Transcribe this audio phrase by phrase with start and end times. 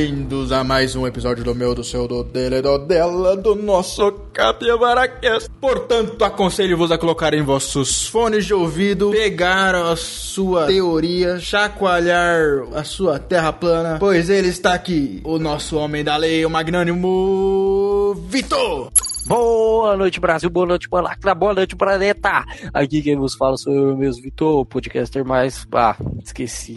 [0.00, 4.10] bem-vindos a mais um episódio do meu, do seu, do dele do dela, do nosso
[4.32, 5.50] Capivaracast.
[5.60, 12.82] Portanto, aconselho-vos a colocar em vossos fones de ouvido, pegar a sua teoria, chacoalhar a
[12.82, 18.90] sua terra plana, pois ele está aqui, o nosso homem da lei, o magnânimo Vitor.
[19.26, 20.50] Boa noite, Brasil.
[20.50, 21.34] Boa noite, Balacra.
[21.34, 22.44] Boa noite, planeta.
[22.72, 25.66] Aqui quem vos fala sou eu mesmo, Vitor, o podcaster mais.
[25.72, 26.76] Ah, esqueci.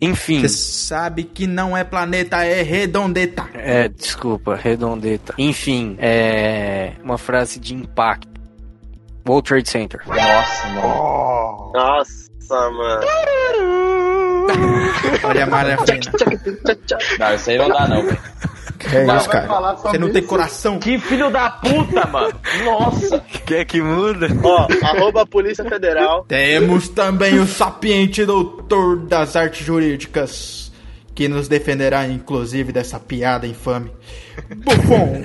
[0.00, 0.40] Enfim.
[0.40, 3.48] Você sabe que não é planeta, é redondeta.
[3.54, 5.34] É, desculpa, redondeta.
[5.38, 6.92] Enfim, é.
[7.02, 8.36] Uma frase de impacto.
[9.28, 10.00] World Trade Center.
[10.06, 11.72] Nossa, mano.
[11.74, 13.85] Nossa, mano.
[15.24, 16.12] Olha a malha fina.
[17.18, 18.18] Não, isso aí não dá, não, velho.
[18.78, 19.74] Que é isso, cara?
[19.74, 20.78] Você não tem coração.
[20.78, 22.38] Que filho da puta, mano.
[22.64, 23.18] Nossa.
[23.46, 24.28] Quer que muda?
[24.42, 26.24] Ó, arroba Polícia Federal.
[26.28, 30.70] Temos também o sapiente doutor das artes jurídicas,
[31.14, 33.90] que nos defenderá, inclusive, dessa piada infame.
[34.56, 35.22] Buffon!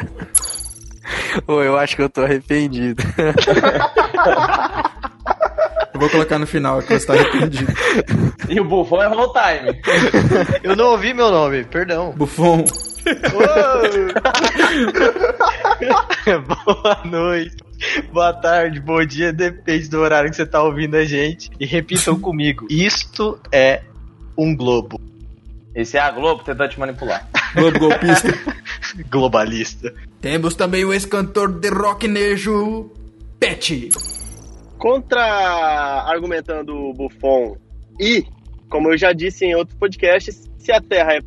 [1.47, 3.03] Ô, eu acho que eu tô arrependido.
[6.01, 7.71] Vou colocar no final que você tá arrependido.
[8.49, 9.79] E o Buffon é whole time.
[10.63, 12.11] Eu não ouvi meu nome, perdão.
[12.17, 12.65] Buffon,
[16.65, 17.55] Boa noite,
[18.11, 21.51] boa tarde, bom dia, depende do horário que você tá ouvindo a gente.
[21.59, 23.81] E repitam comigo: isto é
[24.35, 24.99] um globo
[25.75, 27.29] Esse é a Globo tentando te manipular.
[27.53, 28.33] Globo Golpista.
[29.09, 29.93] globalista.
[30.19, 32.89] Temos também o ex-cantor de rock nejo,
[33.39, 33.91] Pet.
[34.81, 35.21] Contra
[36.07, 37.55] argumentando o Buffon
[37.99, 38.25] e,
[38.67, 41.19] como eu já disse em outros podcasts, se a Terra é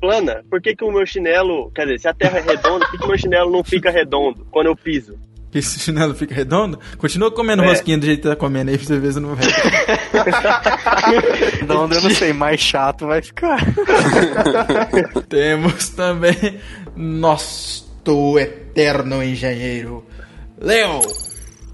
[0.00, 1.72] plana, por que, que o meu chinelo.
[1.74, 3.90] Quer dizer, se a Terra é redonda, por que, que o meu chinelo não fica
[3.90, 5.18] redondo quando eu piso?
[5.50, 6.78] Que esse chinelo fica redondo?
[6.98, 7.66] Continua comendo É.
[7.66, 9.44] rosquinha do jeito que tá comendo aí pra você ver se não vai.
[11.66, 13.58] Não, eu não sei, mais chato vai ficar.
[15.28, 16.60] Temos também
[16.94, 20.04] nosso eterno engenheiro,
[20.60, 21.00] Leo.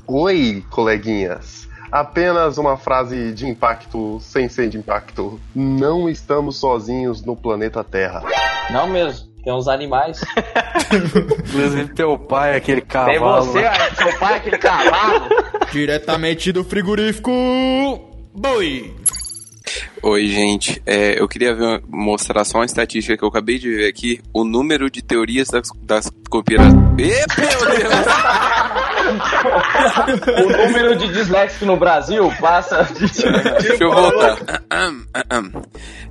[0.07, 1.67] Oi, coleguinhas.
[1.91, 5.41] Apenas uma frase de impacto sem ser de impacto.
[5.55, 8.23] Não estamos sozinhos no planeta Terra.
[8.71, 9.27] Não mesmo.
[9.45, 10.21] Tem uns animais.
[11.49, 13.45] Inclusive teu pai, aquele Tem cavalo.
[13.47, 15.29] você, ó, seu pai, aquele cavalo.
[15.73, 17.31] Diretamente do frigorífico
[18.35, 18.93] Boi.
[20.03, 20.83] Oi, gente.
[20.85, 24.21] É, eu queria ver- mostrar só uma estatística que eu acabei de ver aqui.
[24.33, 26.75] O número de teorias das, das conspirações.
[26.75, 27.27] Meu Deus!
[29.07, 32.89] O número de disléxicos no Brasil passa.
[32.99, 34.39] Deixa eu voltar.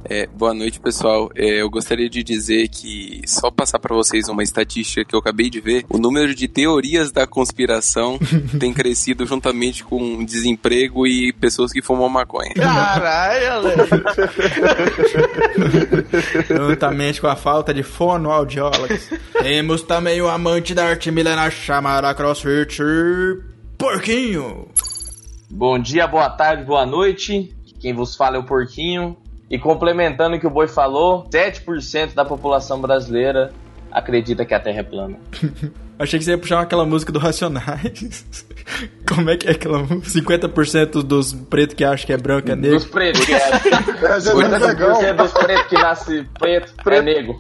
[0.07, 1.29] É, boa noite, pessoal.
[1.35, 5.49] É, eu gostaria de dizer que, só passar pra vocês uma estatística que eu acabei
[5.49, 8.19] de ver, o número de teorias da conspiração
[8.59, 12.53] tem crescido juntamente com desemprego e pessoas que fumam maconha.
[12.53, 13.63] Caralho.
[16.49, 19.09] Juntamente com a falta de fonoaudiólogos.
[19.41, 22.81] Temos também o amante da arte milenar chamada CrossFit
[23.77, 24.67] Porquinho.
[25.49, 27.55] Bom dia, boa tarde, boa noite.
[27.79, 29.17] Quem vos fala é o Porquinho.
[29.49, 33.53] E complementando o que o Boi falou, 7% da população brasileira
[33.91, 35.19] acredita que a Terra é plana.
[35.97, 38.25] Achei que você ia puxar aquela música do Racionais.
[39.07, 40.21] Como é que é aquela música?
[40.21, 42.77] 50% dos pretos que acham que é branco é negro.
[42.79, 43.37] Dos pretos, que é
[44.15, 45.01] É, já é muito legal.
[45.01, 47.39] 50% dos pretos que nasce preto, é negro.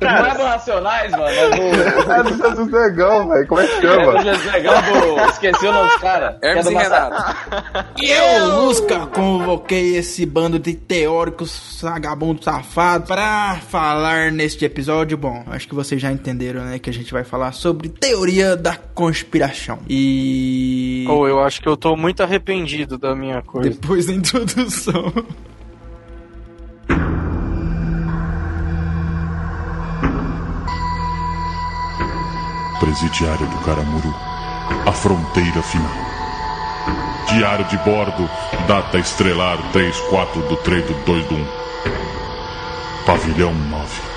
[0.00, 1.24] Não é do Racionais, mano.
[1.26, 2.12] É do.
[2.12, 3.46] É do Jesus Negão, velho.
[3.46, 4.22] Como é que É do chama?
[4.22, 5.20] Jesus Legal do.
[5.30, 6.36] Esqueci o nome dos caras.
[6.42, 7.16] é Hermes do e Massacre.
[7.16, 8.02] Renato.
[8.02, 15.16] E eu, Lusca, convoquei esse bando de teóricos vagabundos safados pra falar neste episódio.
[15.16, 16.78] Bom, acho que vocês já entenderam, né?
[16.78, 19.78] Que a gente vai falar sobre teoria da conspiração.
[19.88, 21.04] E.
[21.08, 23.70] Ou eu acho que eu tô muito arrependido da minha coisa.
[23.70, 25.12] Depois da introdução.
[32.80, 34.14] Presidiário do Caramuru,
[34.86, 36.06] a fronteira final.
[37.28, 38.28] Diário de bordo,
[38.68, 41.46] data estrelar 34 do 3 do 2 do 1.
[43.04, 44.16] Pavilhão 9.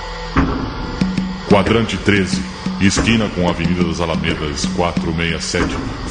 [1.50, 2.42] Quadrante 13,
[2.88, 5.66] esquina com a Avenida das Alamedas 467.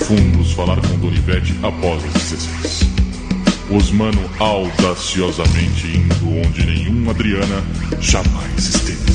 [0.05, 2.81] Fundos falar com Donivete após as 16.
[3.70, 7.62] Os mano audaciosamente indo onde nenhum Adriana
[8.00, 9.09] jamais esteve.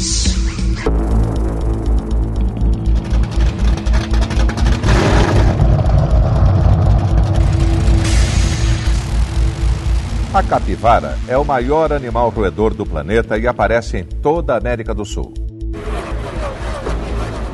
[10.34, 14.92] A capivara é o maior animal roedor do planeta e aparece em toda a América
[14.92, 15.43] do Sul.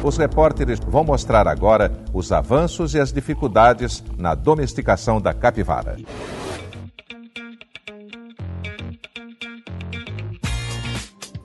[0.04, 5.98] Os repórteres vão mostrar agora os avanços e as dificuldades na domesticação da capivara.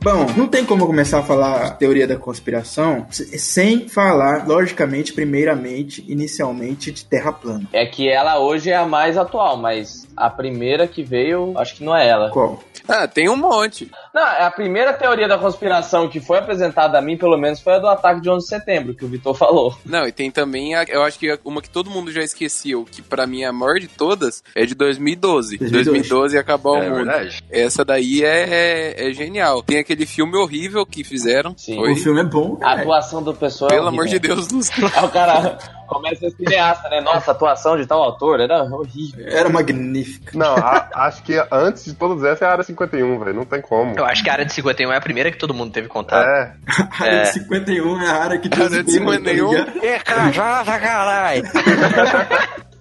[0.02, 6.04] Bom, não tem como começar a falar teoria da conspiração se- sem falar, logicamente, primeiramente,
[6.06, 7.66] inicialmente, de Terra plana.
[7.72, 11.84] É que ela hoje é a mais atual, mas a primeira que veio, acho que
[11.84, 12.28] não é ela.
[12.30, 12.60] Qual?
[12.86, 13.90] Ah, tem um monte.
[14.12, 17.78] Não, a primeira teoria da conspiração que foi apresentada a mim, pelo menos, foi a
[17.78, 19.76] do ataque de 11 de setembro, que o Vitor falou.
[19.84, 23.00] Não, e tem também, a, eu acho que uma que todo mundo já esqueceu, que
[23.02, 25.58] pra mim é a maior de todas, é de 2012.
[25.58, 25.84] 2012.
[25.90, 26.96] 2012 acabou É o mundo.
[27.06, 27.42] verdade.
[27.50, 29.62] Essa daí é, é, é genial.
[29.62, 31.54] Tem aquele filme horrível que fizeram.
[31.56, 31.76] Sim.
[31.76, 33.70] Foi, O filme é bom, A atuação do pessoal.
[33.70, 34.18] é pelo amor de.
[34.18, 37.00] Deus, nos Aí o cara começa a ser cineasta, né?
[37.00, 39.26] Nossa, a atuação de tal autor era horrível.
[39.26, 40.36] Era magnífico.
[40.36, 43.34] Não, a- acho que antes de todas essas é a área 51, velho.
[43.34, 43.94] Não tem como.
[43.96, 46.26] Eu acho que a área de 51 é a primeira que todo mundo teve contato.
[46.26, 46.52] É,
[47.00, 49.64] A área de 51 é a área que Área de 51?
[49.64, 49.72] tá?
[49.86, 51.42] É cachaça, caralho!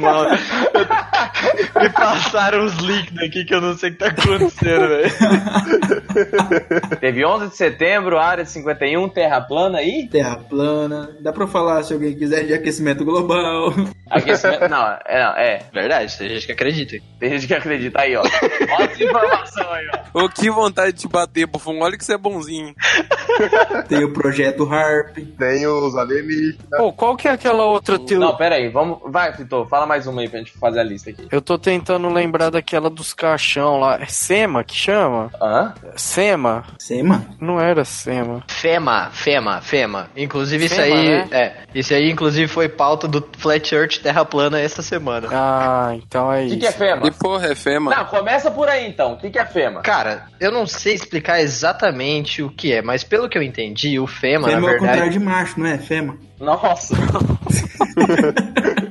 [0.00, 0.30] Mano,
[1.80, 5.10] me passaram uns links daqui que eu não sei o que tá acontecendo, velho.
[7.00, 10.08] Teve 11 de setembro, área de 51, terra plana aí.
[10.08, 11.16] Terra plana.
[11.20, 13.72] Dá pra falar, se alguém quiser, de aquecimento global.
[14.10, 14.68] Aquecimento.
[14.68, 15.62] Não, é, não, é.
[15.72, 16.96] Verdade, tem gente que acredita.
[17.18, 18.22] Tem gente que acredita aí, ó.
[18.22, 20.24] Olha essa informação aí, ó.
[20.24, 21.78] Ô, que vontade de te bater, Bufão.
[21.80, 22.74] Olha que você é bonzinho.
[23.88, 25.18] Tem o projeto HARP.
[25.38, 26.56] tem os alienígenas.
[26.76, 28.18] Pô, qual que é aquela outra teoria?
[28.18, 28.98] Não, pera aí, vamos.
[29.06, 31.26] Vai, Vitor, fala mais uma aí pra gente fazer a lista aqui.
[31.30, 34.00] Eu tô tentando lembrar daquela dos caixão lá.
[34.00, 35.30] É Sema que chama?
[35.40, 35.74] Hã?
[35.96, 36.64] Sema?
[36.78, 37.24] Sema?
[37.40, 38.42] Não era Sema.
[38.48, 40.10] FEMA, FEMA, FEMA.
[40.16, 41.28] Inclusive isso FEMA, aí, né?
[41.30, 45.28] é, isso aí inclusive foi pauta do Flat Earth Terra Plana essa semana.
[45.32, 46.54] Ah, então é O isso.
[46.54, 47.06] que, que é FEMA?
[47.06, 47.94] E porra, é fema.
[47.94, 49.12] Não, começa por aí então.
[49.12, 49.80] O que, que é FEMA?
[49.82, 54.06] Cara, eu não sei explicar exatamente o que é, mas pelo que eu entendi, o
[54.06, 55.18] FEMA, Fema na é o contrário verdade.
[55.18, 55.78] de macho, não é?
[55.78, 56.16] Fema.
[56.40, 56.94] Nossa.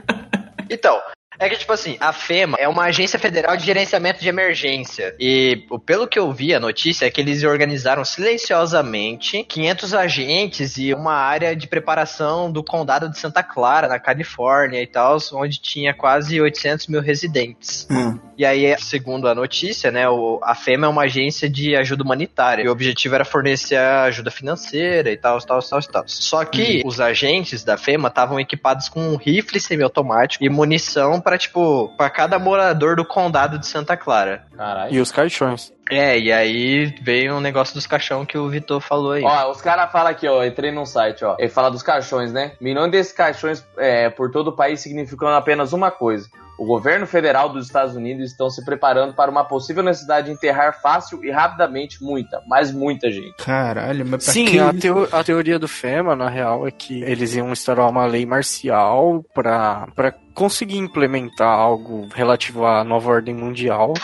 [0.69, 1.01] Então,
[1.39, 5.15] é que, tipo assim, a FEMA é uma agência federal de gerenciamento de emergência.
[5.19, 10.93] E pelo que eu vi, a notícia é que eles organizaram silenciosamente 500 agentes e
[10.93, 15.93] uma área de preparação do condado de Santa Clara, na Califórnia e tal, onde tinha
[15.93, 17.87] quase 800 mil residentes.
[17.89, 20.03] Ah, E aí, segundo a notícia, né,
[20.43, 22.63] a FEMA é uma agência de ajuda humanitária.
[22.63, 26.03] E o objetivo era fornecer ajuda financeira e tal, tal, tal, tal.
[26.05, 31.37] Só que os agentes da FEMA estavam equipados com um rifle semiautomático e munição para
[31.37, 34.45] tipo, para cada morador do condado de Santa Clara.
[34.55, 34.93] Caralho.
[34.93, 35.73] E os caixões.
[35.91, 39.23] É, e aí veio um negócio dos caixão que o Vitor falou aí.
[39.25, 41.35] Ó, os caras falam aqui, ó, entrei num site, ó.
[41.37, 42.53] Ele fala dos caixões, né?
[42.61, 46.29] Milhões desses caixões é, por todo o país significam apenas uma coisa.
[46.57, 50.81] O governo federal dos Estados Unidos estão se preparando para uma possível necessidade de enterrar
[50.81, 53.35] fácil e rapidamente muita, mas muita gente.
[53.37, 57.03] caralho, mas pra Sim, que a, teo- a teoria do FEMA, na real, é que
[57.03, 63.35] eles iam instaurar uma lei marcial pra, pra conseguir implementar algo relativo à nova ordem
[63.35, 63.93] mundial.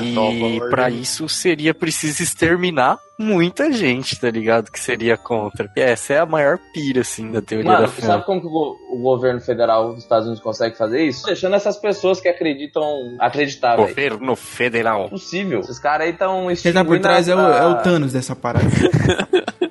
[0.00, 4.70] E pra isso seria preciso exterminar muita gente, tá ligado?
[4.70, 5.70] Que seria contra.
[5.76, 8.22] E essa é a maior pira, assim, da teoria Mano, da sabe FEMA.
[8.22, 11.26] como que o, go- o governo federal dos Estados Unidos consegue fazer isso?
[11.26, 12.82] Deixando essas pessoas que acreditam
[13.18, 13.76] acreditar.
[13.76, 15.08] Governo federal.
[15.08, 15.60] Possível.
[15.60, 18.66] Esses caras aí estão Quem tá por trás é o, é o Thanos dessa parada.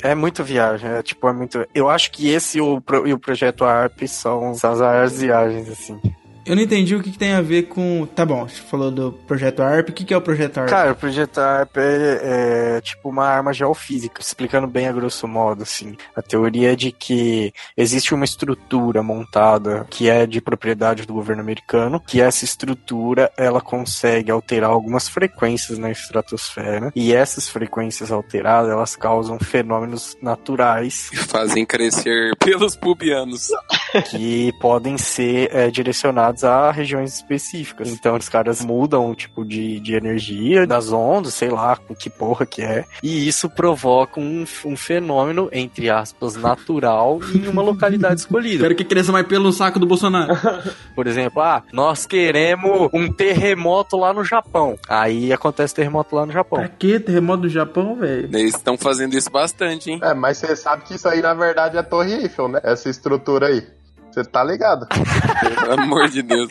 [0.00, 1.66] É muito viagem, é tipo, é muito.
[1.74, 5.20] Eu acho que esse e o, pro- e o projeto ARP são, são as maiores
[5.20, 6.00] viagens, assim.
[6.48, 8.06] Eu não entendi o que, que tem a ver com.
[8.14, 9.90] Tá bom, você falou do projeto ARP.
[9.90, 10.70] O que, que é o projeto ARP?
[10.70, 15.62] Cara, o projeto ARP é, é tipo uma arma geofísica, explicando bem a grosso modo,
[15.62, 15.96] assim.
[16.16, 21.42] A teoria é de que existe uma estrutura montada que é de propriedade do governo
[21.42, 28.70] americano, que essa estrutura ela consegue alterar algumas frequências na estratosfera, e essas frequências alteradas
[28.70, 33.48] elas causam fenômenos naturais Fazem crescer pelos pubianos.
[34.10, 37.88] que podem ser é, direcionados a regiões específicas.
[37.88, 42.10] Então os caras mudam o tipo de, de energia das ondas, sei lá com que
[42.10, 48.20] porra que é, e isso provoca um, um fenômeno, entre aspas, natural em uma localidade
[48.20, 48.62] escolhida.
[48.62, 50.34] Quero que cresça mais pelo saco do Bolsonaro.
[50.94, 54.78] Por exemplo, ah, nós queremos um terremoto lá no Japão.
[54.88, 56.58] Aí acontece terremoto lá no Japão.
[56.58, 58.28] pra que terremoto do Japão, velho?
[58.32, 60.00] Eles estão fazendo isso bastante, hein?
[60.02, 62.60] É, mas você sabe que isso aí na verdade é a Torre Eiffel, né?
[62.62, 63.77] Essa estrutura aí.
[64.22, 64.86] Você tá ligado?
[64.88, 66.48] Pelo amor de Deus.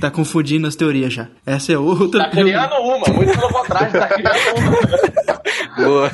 [0.00, 1.28] Tá confundindo as teorias já.
[1.44, 5.34] Essa é outra Tá criando uma, muito pelo contrário, tá criando uma.
[5.76, 6.10] Boa.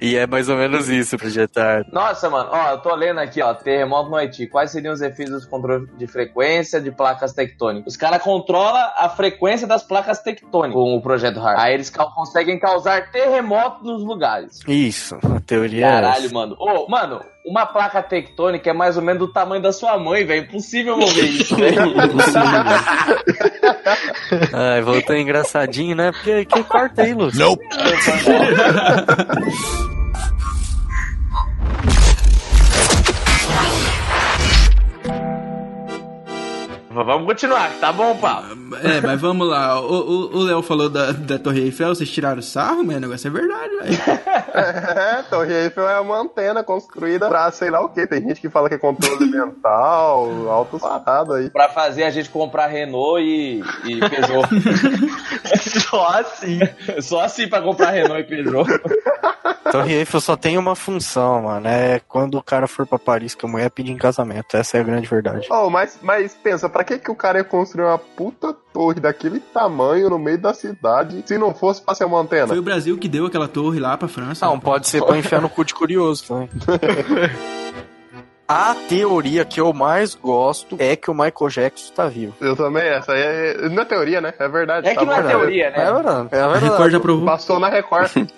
[0.00, 1.84] e é mais ou menos isso, projetar.
[1.92, 4.46] Nossa, mano, ó, eu tô lendo aqui, ó, terremoto no Haiti.
[4.48, 7.92] Quais seriam os efeitos do controle de frequência de placas tectônicas?
[7.94, 11.58] Os caras controlam a frequência das placas tectônicas com o projeto HARP.
[11.60, 14.58] Aí eles ca- conseguem causar terremotos nos lugares.
[14.66, 16.34] Isso, a teoria é Caralho, essa.
[16.34, 16.56] mano.
[16.58, 20.42] Ô, mano, uma placa tectônica é mais ou menos do tamanho da sua mãe, velho.
[20.42, 21.94] Impossível mover isso, velho.
[24.52, 26.12] Ai, voltou engraçadinho, né?
[26.12, 27.38] Porque que corta aí, Lúcio.
[27.38, 27.64] Nope.
[36.94, 38.42] Vamos continuar, tá bom, pau.
[38.82, 39.80] É, mas vamos lá.
[39.80, 43.76] O- Léo falou da, da Torre Eiffel, vocês tiraram sarro, mas o negócio é verdade,
[43.76, 44.22] velho.
[44.54, 48.06] É, Torre Eiffel é uma antena construída pra sei lá o que.
[48.06, 51.48] Tem gente que fala que é controle mental, altos parados aí.
[51.50, 54.46] Pra fazer a gente comprar Renault e, e Peugeot.
[55.88, 56.60] Só assim.
[57.00, 58.66] Só assim pra comprar Renault e Peugeot.
[59.70, 61.66] Torre Eiffel só tem uma função, mano.
[61.66, 64.54] É quando o cara for pra Paris que a mulher pedir em casamento.
[64.56, 65.46] Essa é a grande verdade.
[65.50, 69.40] Oh, mas, mas pensa, pra que, que o cara ia construir uma puta torre daquele
[69.40, 72.48] tamanho no meio da cidade se não fosse pra ser uma antena?
[72.48, 74.46] Foi o Brasil que deu aquela torre lá pra França.
[74.46, 76.48] Não, pode ser pra enfiar no cu de curioso também.
[78.54, 82.34] A teoria que eu mais gosto é que o Michael Jackson tá vivo.
[82.38, 84.34] Eu também, essa aí é, não é teoria, né?
[84.38, 84.88] É verdade.
[84.88, 85.38] É que não é verdade.
[85.38, 85.76] teoria, né?
[85.78, 86.28] É verdade.
[86.32, 86.64] É verdade.
[86.66, 87.24] Record já provou.
[87.24, 88.10] Passou na Record.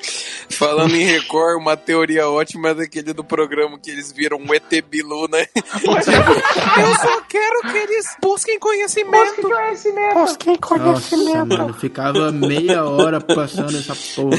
[0.51, 4.71] Falando em Record, uma teoria ótima é daquele do programa que eles viram um ET
[4.89, 5.47] Bilu, né?
[5.57, 9.49] Eu só quero que eles busquem conhecimento.
[10.15, 14.39] Nossa, quem Nossa, mano, ficava meia hora passando essa porra.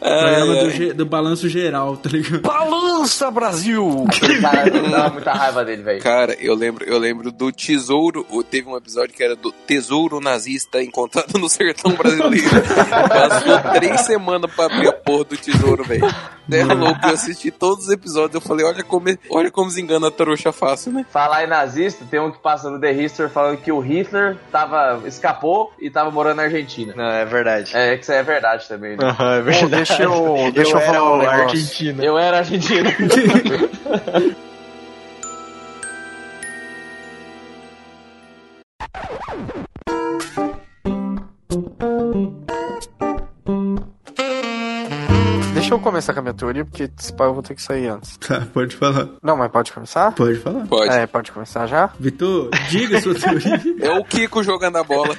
[0.00, 2.40] Programa do, ge- do balanço geral, tá ligado?
[2.40, 4.06] Balança, Brasil!
[4.40, 6.02] Cara, eu dava muita raiva dele, velho.
[6.02, 8.26] Cara, eu lembro, eu lembro do tesouro.
[8.50, 12.48] Teve um episódio que era do tesouro nazista encontrado no sertão brasileiro.
[13.08, 16.06] Passou três semanas pra abrir a porra do tesouro, velho.
[16.50, 18.34] É louco, eu assisti todos os episódios.
[18.34, 21.04] Eu falei, olha como, olha como se engana a trouxa fácil, né?
[21.10, 25.02] Falar em nazista, tem um que passa no The History falando que o Hitler tava,
[25.06, 26.94] escapou e tava morando na Argentina.
[26.96, 27.76] Não, é verdade.
[27.76, 28.96] É que isso aí é verdade também.
[28.96, 29.04] Né?
[29.04, 29.68] Aham, é verdade.
[29.68, 32.02] deixa eu, deixa eu, eu era falar um argentino.
[32.02, 32.88] Eu era argentino.
[45.68, 47.88] Deixa eu começar com a minha teoria, porque se pá, eu vou ter que sair
[47.88, 48.16] antes.
[48.16, 49.06] Tá, pode falar.
[49.22, 50.12] Não, mas pode começar?
[50.12, 50.66] Pode falar.
[50.66, 50.90] Pode.
[50.90, 51.90] É, pode começar já?
[52.00, 53.60] Vitor, diga sua teoria.
[53.78, 55.14] É o Kiko jogando a bola.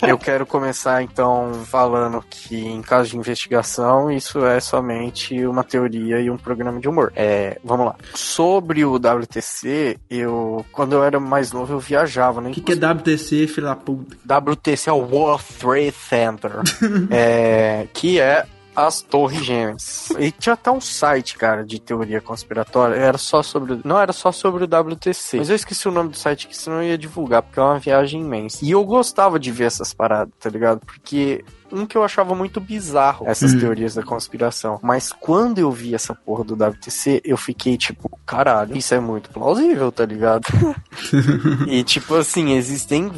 [0.00, 6.18] Eu quero começar então falando que em caso de investigação isso é somente uma teoria
[6.18, 7.12] e um programa de humor.
[7.14, 7.94] É, vamos lá.
[8.14, 12.48] Sobre o WTC, eu quando eu era mais novo eu viajava, né?
[12.48, 14.16] O que, que é WTC, filha da puta?
[14.24, 16.52] WTC é o World Trade Center,
[17.12, 18.46] é, que é
[18.86, 20.10] as Torres Gêmeas.
[20.18, 22.94] E tinha até um site, cara, de teoria conspiratória.
[22.94, 23.80] Era só sobre.
[23.84, 25.38] Não era só sobre o WTC.
[25.38, 27.78] Mas eu esqueci o nome do site que senão eu ia divulgar, porque é uma
[27.78, 28.64] viagem imensa.
[28.64, 30.80] E eu gostava de ver essas paradas, tá ligado?
[30.80, 31.44] Porque.
[31.72, 33.60] Um que eu achava muito bizarro, essas Hum.
[33.60, 34.78] teorias da conspiração.
[34.82, 39.30] Mas quando eu vi essa porra do WTC, eu fiquei tipo, caralho, isso é muito
[39.30, 40.44] plausível, tá ligado?
[41.68, 43.10] e tipo assim, existem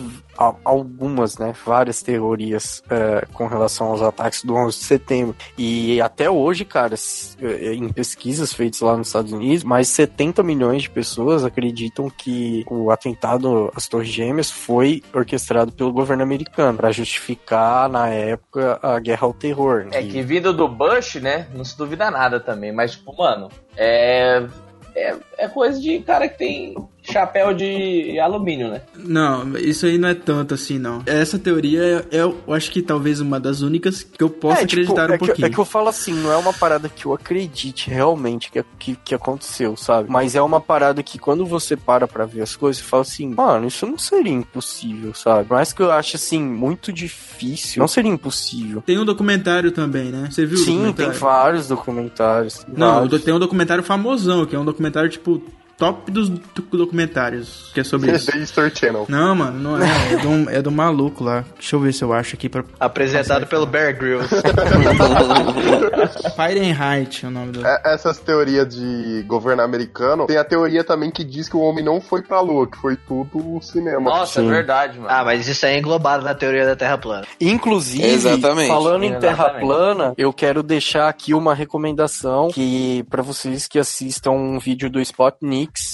[0.64, 5.37] algumas, né, várias teorias é, com relação aos ataques do 11 de setembro.
[5.56, 9.92] E até hoje, cara, s- é, em pesquisas feitas lá nos Estados Unidos, mais de
[9.94, 16.23] 70 milhões de pessoas acreditam que o atentado às Torres Gêmeas foi orquestrado pelo governo
[16.25, 18.41] americano para justificar na época
[18.82, 19.88] a guerra ao terror.
[19.92, 21.46] É que vindo do Bush, né?
[21.54, 22.72] Não se duvida nada também.
[22.72, 24.46] Mas, tipo, mano, é.
[24.94, 28.82] É, é coisa de cara que tem chapéu de alumínio, né?
[28.97, 31.02] Não, isso aí não é tanto assim, não.
[31.04, 34.82] Essa teoria é, eu acho que talvez uma das únicas que eu possa É, tipo,
[34.82, 35.47] acreditar é um que- pouquinho.
[35.47, 38.97] é que eu falo assim, não é uma parada que eu acredite realmente que, que,
[39.04, 40.09] que aconteceu, sabe?
[40.11, 43.28] Mas é uma parada que quando você para pra ver as coisas, você fala assim,
[43.35, 45.49] mano, isso não seria impossível, sabe?
[45.50, 47.80] Mas que eu acho, assim, muito difícil.
[47.80, 48.80] Não seria impossível.
[48.85, 50.28] Tem um documentário também, né?
[50.30, 52.64] Você viu o Sim, tem vários documentários.
[52.76, 53.23] Não, vários.
[53.25, 55.42] tem um documentário famosão, que é um documentário, tipo,
[55.79, 56.41] top dos do-
[56.73, 58.31] documentários, que é sobre isso.
[58.31, 59.07] The History Channel.
[59.09, 60.12] Não, mano, não é.
[60.12, 61.45] É do, é do maluco lá.
[61.59, 62.64] Deixa eu ver se eu acho aqui pra.
[62.79, 64.29] Apresentado pelo Bear Grylls.
[66.37, 67.67] Fahrenheit é o nome do.
[67.67, 71.85] É, Essas teorias de governo americano, tem a teoria também que diz que o homem
[71.85, 74.00] não foi pra lua, que foi tudo cinema.
[74.00, 74.50] Nossa, é Sim.
[74.50, 75.09] verdade, mano.
[75.11, 77.26] ah, mas isso aí é englobado na teoria da Terra plana.
[77.41, 78.69] Inclusive, Exatamente.
[78.69, 79.67] falando em Terra Exatamente.
[79.67, 85.00] plana, eu quero deixar aqui uma recomendação que para vocês que assistam um vídeo do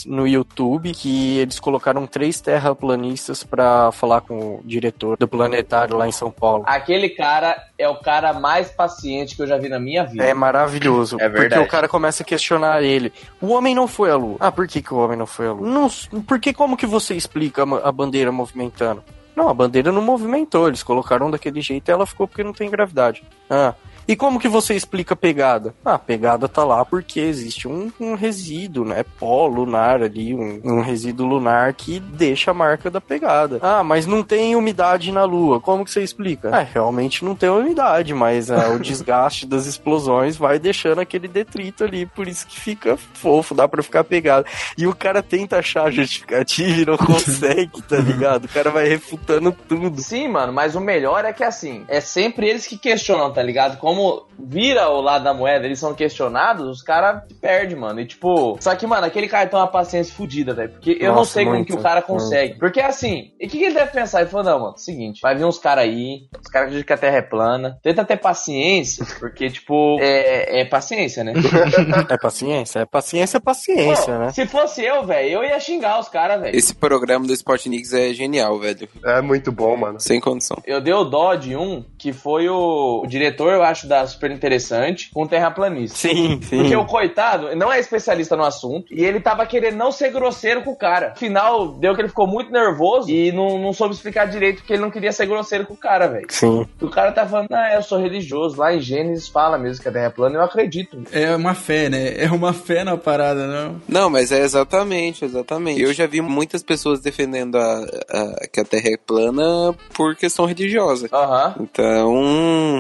[0.06, 6.06] No YouTube, que eles colocaram três terraplanistas pra falar com o diretor do planetário lá
[6.08, 6.64] em São Paulo.
[6.66, 10.24] Aquele cara é o cara mais paciente que eu já vi na minha vida.
[10.24, 11.16] É maravilhoso.
[11.20, 11.62] É porque verdade.
[11.62, 13.12] o cara começa a questionar ele.
[13.40, 14.36] O homem não foi à lua.
[14.40, 15.68] Ah, por que, que o homem não foi à lua?
[15.68, 15.88] Não,
[16.26, 19.02] porque como que você explica a, a bandeira movimentando?
[19.34, 20.66] Não, a bandeira não movimentou.
[20.66, 23.22] Eles colocaram daquele jeito e ela ficou porque não tem gravidade.
[23.48, 23.74] Ah,
[24.08, 25.74] E como que você explica a pegada?
[25.84, 29.04] Ah, a pegada tá lá porque existe um, um resíduo, né?
[29.18, 33.58] Pó lunar ali, um, um resíduo lunar que deixa a marca da pegada.
[33.60, 35.60] Ah, mas não tem umidade na Lua.
[35.60, 36.48] Como que você explica?
[36.56, 41.84] É, realmente não tem umidade, mas é, o desgaste das explosões vai deixando aquele detrito
[41.84, 44.46] ali, por isso que fica fofo, dá pra ficar pegado.
[44.78, 48.46] E o cara tenta achar justificativa e não consegue, tá ligado?
[48.46, 50.00] O cara vai refutando tudo.
[50.00, 53.76] Sim, mano, mas o melhor é que assim, é sempre eles que questionam, tá ligado?
[53.76, 53.97] Como
[54.38, 58.00] vira o lado da moeda, eles são questionados, os caras perdem, mano.
[58.00, 60.70] E tipo, só que, mano, aquele cara tem uma paciência fodida, velho.
[60.70, 62.50] Porque eu não Nossa, sei como muito, que o cara consegue.
[62.50, 62.60] muito.
[62.60, 64.20] Porque assim, e o que, que ele deve pensar?
[64.20, 66.98] Ele falou, não, mano, seguinte, vai vir uns caras aí, os caras dizem que a
[66.98, 67.78] terra é plana.
[67.82, 71.32] Tenta ter paciência, porque, tipo, é, é paciência, né?
[72.08, 72.80] É paciência?
[72.80, 74.32] É paciência, é paciência, Pô, né?
[74.32, 76.56] Se fosse eu, velho, eu ia xingar os caras, velho.
[76.56, 78.88] Esse programa do Spotnix é genial, velho.
[79.04, 80.00] É muito bom, mano.
[80.00, 80.56] Sem condição.
[80.64, 84.30] Eu dei o dó de um que foi o, o diretor, eu acho, da Super
[84.30, 85.96] Interessante, com terraplanista.
[85.98, 86.58] Sim, sim.
[86.58, 90.62] Porque o coitado não é especialista no assunto e ele tava querendo não ser grosseiro
[90.62, 91.08] com o cara.
[91.12, 94.82] Afinal, deu que ele ficou muito nervoso e não, não soube explicar direito que ele
[94.82, 96.26] não queria ser grosseiro com o cara, velho.
[96.28, 96.66] Sim.
[96.80, 98.58] O cara tá falando, ah, eu sou religioso.
[98.58, 101.02] Lá em Gênesis fala mesmo que a Terra é plana, eu acredito.
[101.12, 102.14] É uma fé, né?
[102.16, 103.80] É uma fé na parada, não?
[103.88, 105.80] Não, mas é exatamente, exatamente.
[105.82, 110.44] Eu já vi muitas pessoas defendendo a, a- que a Terra é plana por questão
[110.44, 111.08] religiosa.
[111.12, 111.54] Aham.
[111.60, 111.87] Então,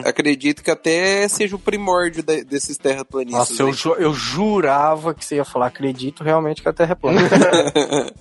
[0.04, 3.50] acredito que até seja o primórdio de- desses terraplanistas.
[3.50, 6.94] Nossa, eu, ju- eu jurava que você ia falar, acredito realmente que a Terra é
[6.94, 7.20] plana.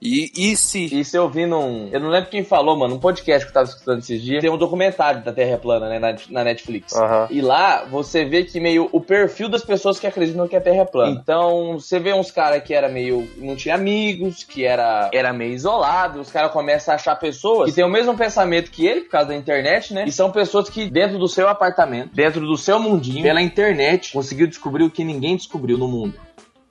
[0.00, 0.84] e, e se?
[0.98, 1.88] Isso eu vi num.
[1.92, 2.94] Eu não lembro quem falou, mano.
[2.96, 4.40] Um podcast que eu tava escutando esses dias.
[4.40, 5.98] Tem um documentário da Terra plana, né?
[5.98, 6.94] Na, na Netflix.
[6.94, 7.26] Aham.
[7.30, 10.82] E lá você vê que meio o perfil das pessoas que acreditam que a Terra
[10.82, 11.18] é plana.
[11.22, 13.28] Então você vê uns caras que era meio.
[13.38, 16.20] não tinha amigos, que era, era meio isolado.
[16.20, 19.28] Os caras começam a achar pessoas que têm o mesmo pensamento que ele, por causa
[19.28, 20.04] da internet, né?
[20.06, 24.46] E são pessoas que, dentro do seu apartamento, dentro do seu mundinho, pela internet, conseguiu
[24.46, 26.14] descobrir o que ninguém descobriu no mundo.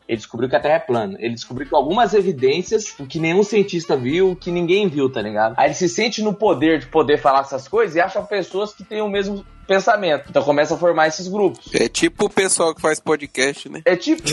[0.08, 1.18] Ele descobriu que a Terra é plana.
[1.20, 5.56] Ele descobriu que algumas evidências tipo, que nenhum cientista viu, que ninguém viu, tá ligado?
[5.58, 8.84] Aí ele se sente no poder de poder falar essas coisas e acha pessoas que
[8.84, 10.25] têm o mesmo pensamento.
[10.30, 11.73] Então começa a formar esses grupos.
[11.73, 13.82] É tipo o pessoal que faz podcast, né?
[13.86, 14.23] É tipo.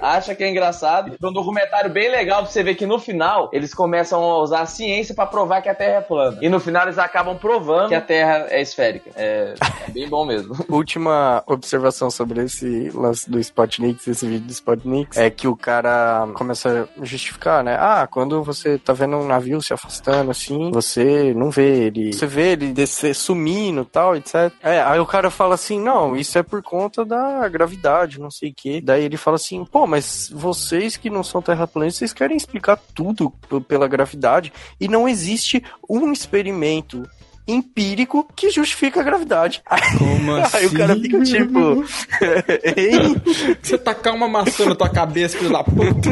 [0.00, 1.16] Acha que é engraçado.
[1.20, 4.60] É um documentário bem legal pra você ver que no final eles começam a usar
[4.60, 6.38] a ciência pra provar que a Terra é plana.
[6.40, 9.10] E no final eles acabam provando que a Terra é esférica.
[9.16, 9.54] É,
[9.86, 10.56] é bem bom mesmo.
[10.68, 16.28] Última observação sobre esse lance do Spotnix, esse vídeo do Spotnix, é que o cara
[16.34, 17.76] começa a justificar, né?
[17.78, 22.12] Ah, quando você tá vendo um navio se afastando assim, você não vê ele.
[22.12, 24.52] Você vê ele descer sumindo e tal, etc.
[24.62, 28.50] É, aí o cara fala assim: não, isso é por conta da gravidade, não sei
[28.50, 28.80] o quê.
[28.82, 33.30] Daí ele fala assim: pô, mas vocês que não são terraplanistas, vocês querem explicar tudo
[33.68, 37.08] pela gravidade e não existe um experimento
[37.46, 39.62] empírico que justifica a gravidade.
[39.98, 40.56] Como assim?
[40.56, 41.84] Aí o cara fica tipo.
[42.76, 43.16] Hein?
[43.62, 46.10] Você tacar uma maçã na tua cabeça, filho da puta.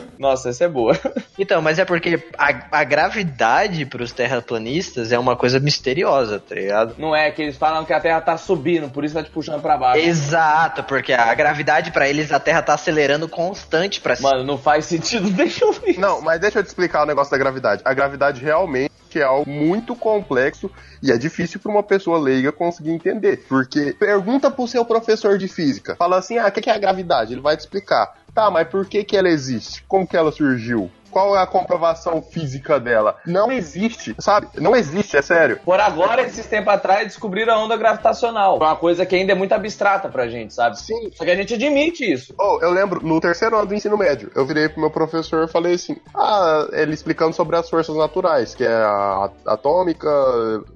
[0.18, 0.98] Nossa, essa é boa.
[1.38, 6.94] Então, mas é porque a, a gravidade pros terraplanistas é uma coisa misteriosa, tá ligado?
[6.96, 9.60] Não é que eles falam que a Terra tá subindo, por isso tá te puxando
[9.60, 10.00] pra baixo.
[10.00, 14.30] Exato, porque a gravidade pra eles a Terra tá acelerando constante pra cima.
[14.30, 15.98] Mano, não faz sentido, deixa eu ver.
[15.98, 17.82] Não, mas deixa eu te explicar o negócio da gravidade.
[17.84, 20.70] A gravidade realmente é algo muito complexo
[21.02, 23.44] e é difícil para uma pessoa leiga conseguir entender.
[23.48, 26.78] Porque pergunta pro seu professor de física, fala assim: ah, o que que é a
[26.78, 27.32] gravidade?
[27.32, 28.14] Ele vai te explicar.
[28.36, 29.82] Tá, mas por que, que ela existe?
[29.88, 30.90] Como que ela surgiu?
[31.10, 33.16] Qual é a comprovação física dela?
[33.26, 34.48] Não existe, sabe?
[34.56, 35.60] Não existe, é sério.
[35.64, 38.56] Por agora, esses tempos atrás, descobriram a onda gravitacional.
[38.56, 40.78] Uma coisa que ainda é muito abstrata pra gente, sabe?
[40.78, 41.10] Sim.
[41.14, 42.34] Só que a gente admite isso.
[42.38, 45.50] Oh, eu lembro, no terceiro ano do ensino médio, eu virei pro meu professor e
[45.50, 50.08] falei assim: Ah, ele explicando sobre as forças naturais, que é a atômica,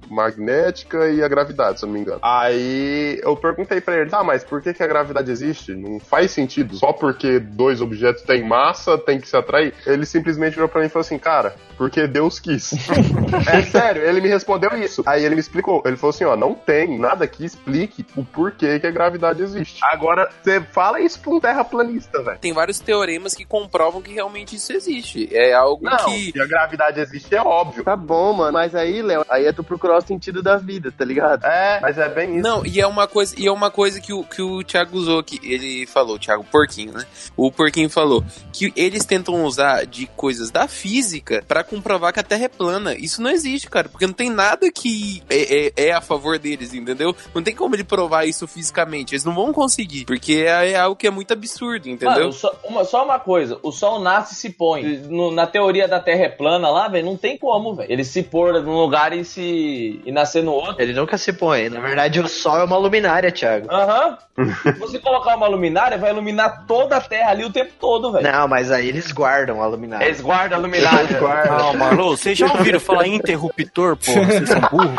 [0.09, 2.19] magnética e a gravidade, se eu não me engano.
[2.21, 5.73] Aí eu perguntei pra ele: Tá, mas por que, que a gravidade existe?
[5.73, 6.75] Não faz sentido.
[6.75, 9.73] Só porque dois objetos têm massa, tem que se atrair.
[9.85, 12.73] Ele simplesmente virou pra mim e falou assim: Cara, porque Deus quis.
[13.51, 15.03] é sério, ele me respondeu isso.
[15.05, 15.81] Aí ele me explicou.
[15.85, 19.79] Ele falou assim: Ó, não tem nada que explique o porquê que a gravidade existe.
[19.83, 22.37] Agora, você fala isso pra um terraplanista, velho.
[22.39, 25.27] Tem vários teoremas que comprovam que realmente isso existe.
[25.31, 26.31] É algo Não, que.
[26.31, 27.83] que a gravidade existe é óbvio.
[27.83, 28.53] Tá bom, mano.
[28.53, 31.45] Mas aí, Léo, aí é tu procurar o sentido da vida, tá ligado?
[31.45, 32.47] É, mas é bem isso.
[32.47, 35.19] Não, e é uma coisa, e é uma coisa que o, que o Thiago usou
[35.19, 35.39] aqui.
[35.43, 37.05] Ele falou, Thiago Porquinho, né?
[37.35, 42.23] O Porquinho falou que eles tentam usar de coisas da física pra comprovar que a
[42.23, 42.93] Terra é plana.
[42.95, 46.73] Isso não existe, cara, porque não tem nada que é, é- é a favor deles,
[46.73, 47.15] entendeu?
[47.33, 49.13] Não tem como ele provar isso fisicamente.
[49.13, 52.15] Eles não vão conseguir, porque é, é algo que é muito absurdo, entendeu?
[52.19, 54.83] Mano, só uma, só uma coisa, o Sol nasce e se põe.
[55.09, 57.91] No- na teoria da Terra é plana lá, velho, não tem como, velho.
[57.91, 60.01] Ele se pôr num lugar e se.
[60.05, 60.81] e nascer no outro.
[60.81, 61.69] Ele nunca se põe.
[61.69, 63.67] Na verdade, o Sol é uma luminária, Thiago.
[63.71, 64.17] Aham.
[64.63, 68.31] Se você colocar uma luminária, vai iluminar toda a Terra ali o tempo todo, velho.
[68.31, 70.00] Não, mas aí eles guardam a luminária.
[70.05, 71.19] Eles guardam a luminária.
[71.19, 74.11] Calma, alô, vocês já ouviram falar interruptor, pô?
[74.11, 74.95] Vocês são burros?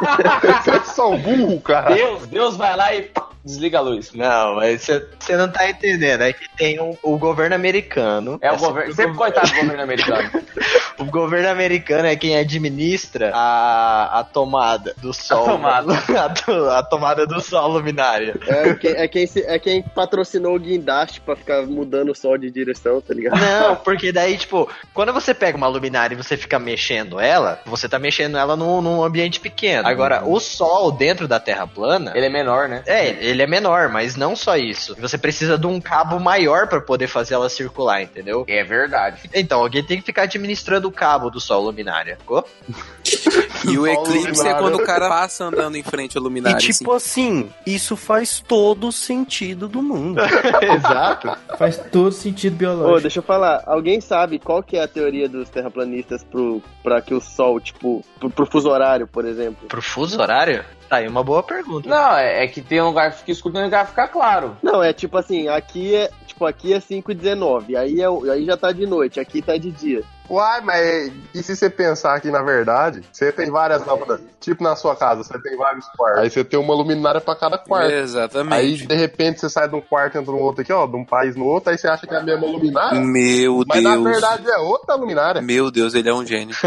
[0.64, 1.94] Vocês são burro, cara.
[1.94, 3.10] Deus, Deus vai lá e
[3.44, 4.12] desliga a luz.
[4.12, 6.22] Não, mas você não tá entendendo.
[6.22, 8.38] É que tem um- o governo americano.
[8.42, 8.94] É o governo.
[8.94, 10.30] Sempre coitado do governo americano.
[10.98, 15.46] O governo americano é quem administra a, a tomada do sol.
[15.46, 15.94] tomada.
[16.74, 18.34] a, a tomada do sol luminária.
[18.46, 22.36] É quem, é, quem se- é quem patrocinou o guindaste pra ficar mudando o sol
[22.36, 23.40] de direção, tá ligado?
[23.40, 27.88] Não, porque daí, tipo, quando você pega uma luminária e você fica mexendo ela, você
[27.88, 29.88] tá mexendo ela num, num ambiente pequeno.
[29.88, 32.12] Agora, o sol dentro da Terra plana.
[32.14, 32.82] Ele é menor, né?
[32.84, 34.96] É, ele é menor, mas não só isso.
[35.00, 38.44] Você precisa de um cabo maior pra poder fazer ela circular, entendeu?
[38.48, 39.28] É verdade.
[39.34, 42.16] Então, alguém tem que ficar administrando o cabo do sol luminária.
[42.16, 42.46] Ficou?
[43.68, 46.58] E o eclipse é quando o cara passa andando em frente à E luminária.
[46.58, 50.20] tipo assim, isso faz todo o sentido do mundo.
[50.62, 51.36] Exato.
[51.58, 53.00] Faz todo sentido Ô, biológico.
[53.02, 57.14] deixa eu falar, alguém sabe qual que é a teoria dos terraplanistas pro, pra que
[57.14, 59.68] o Sol, tipo, pro, pro fuso horário, por exemplo?
[59.68, 60.64] Pro fuso horário?
[60.88, 61.88] Tá aí uma boa pergunta.
[61.88, 64.08] Não, é, é que tem um lugar que fica escuro e um lugar que fica
[64.08, 64.56] claro.
[64.60, 66.10] Não, é tipo assim, aqui é,
[66.40, 69.56] tipo, aqui é 5 e 19, aí, é, aí já tá de noite, aqui tá
[69.58, 70.02] de dia.
[70.28, 74.76] Uai, mas e se você pensar que, na verdade, você tem várias lâmpadas, tipo na
[74.76, 76.22] sua casa, você tem vários quartos.
[76.22, 77.90] Aí você tem uma luminária pra cada quarto.
[77.90, 78.54] Exatamente.
[78.54, 80.96] Aí, de repente, você sai de um quarto e entra no outro aqui, ó, de
[80.96, 83.00] um país no outro, aí você acha que é a mesma luminária.
[83.00, 84.02] Meu Mas Deus.
[84.02, 85.42] na verdade é outra luminária.
[85.42, 86.54] Meu Deus, ele é um gênio.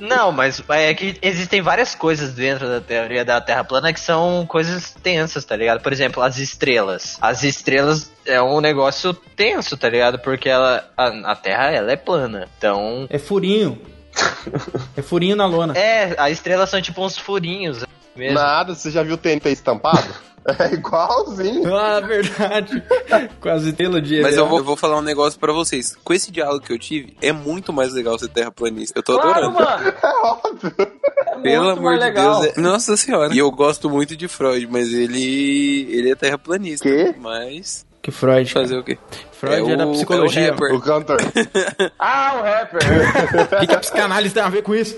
[0.00, 4.46] Não, mas é que existem várias coisas dentro da teoria da Terra plana que são
[4.46, 5.80] coisas tensas, tá ligado?
[5.82, 7.18] Por exemplo, as estrelas.
[7.20, 10.18] As estrelas é um negócio tenso, tá ligado?
[10.18, 12.48] Porque ela, a, a Terra ela é plana.
[12.56, 13.06] Então.
[13.10, 13.80] É furinho.
[14.96, 15.76] é furinho na lona.
[15.76, 17.84] É, as estrelas são tipo uns furinhos
[18.16, 18.34] mesmo.
[18.34, 20.08] Nada, você já viu o TNT estampado?
[20.46, 21.62] É igualzinho.
[21.74, 22.82] Ah, verdade.
[23.40, 25.96] Quase telo de Mas eu vou, eu vou falar um negócio pra vocês.
[26.02, 28.98] Com esse diálogo que eu tive, é muito mais legal ser terraplanista.
[28.98, 29.54] Eu tô Claro, adorando.
[29.60, 29.88] mano.
[30.02, 30.72] É óbvio.
[30.78, 32.40] É Pelo muito amor mais de legal.
[32.40, 32.56] Deus.
[32.56, 32.60] É...
[32.60, 33.34] Nossa senhora.
[33.34, 35.86] E eu gosto muito de Freud, mas ele.
[35.90, 36.88] ele é terraplanista.
[36.88, 37.14] Quê?
[37.18, 37.84] Mas.
[38.02, 38.52] Que Freud.
[38.52, 38.64] cara.
[38.66, 38.98] Fazer o quê?
[39.32, 40.48] Freud é, da o- psicologia.
[40.48, 40.76] É o.
[40.76, 41.18] O cantor.
[41.98, 42.80] Ah, o rapper.
[43.56, 44.96] O que, que a psicanálise tem a ver com isso?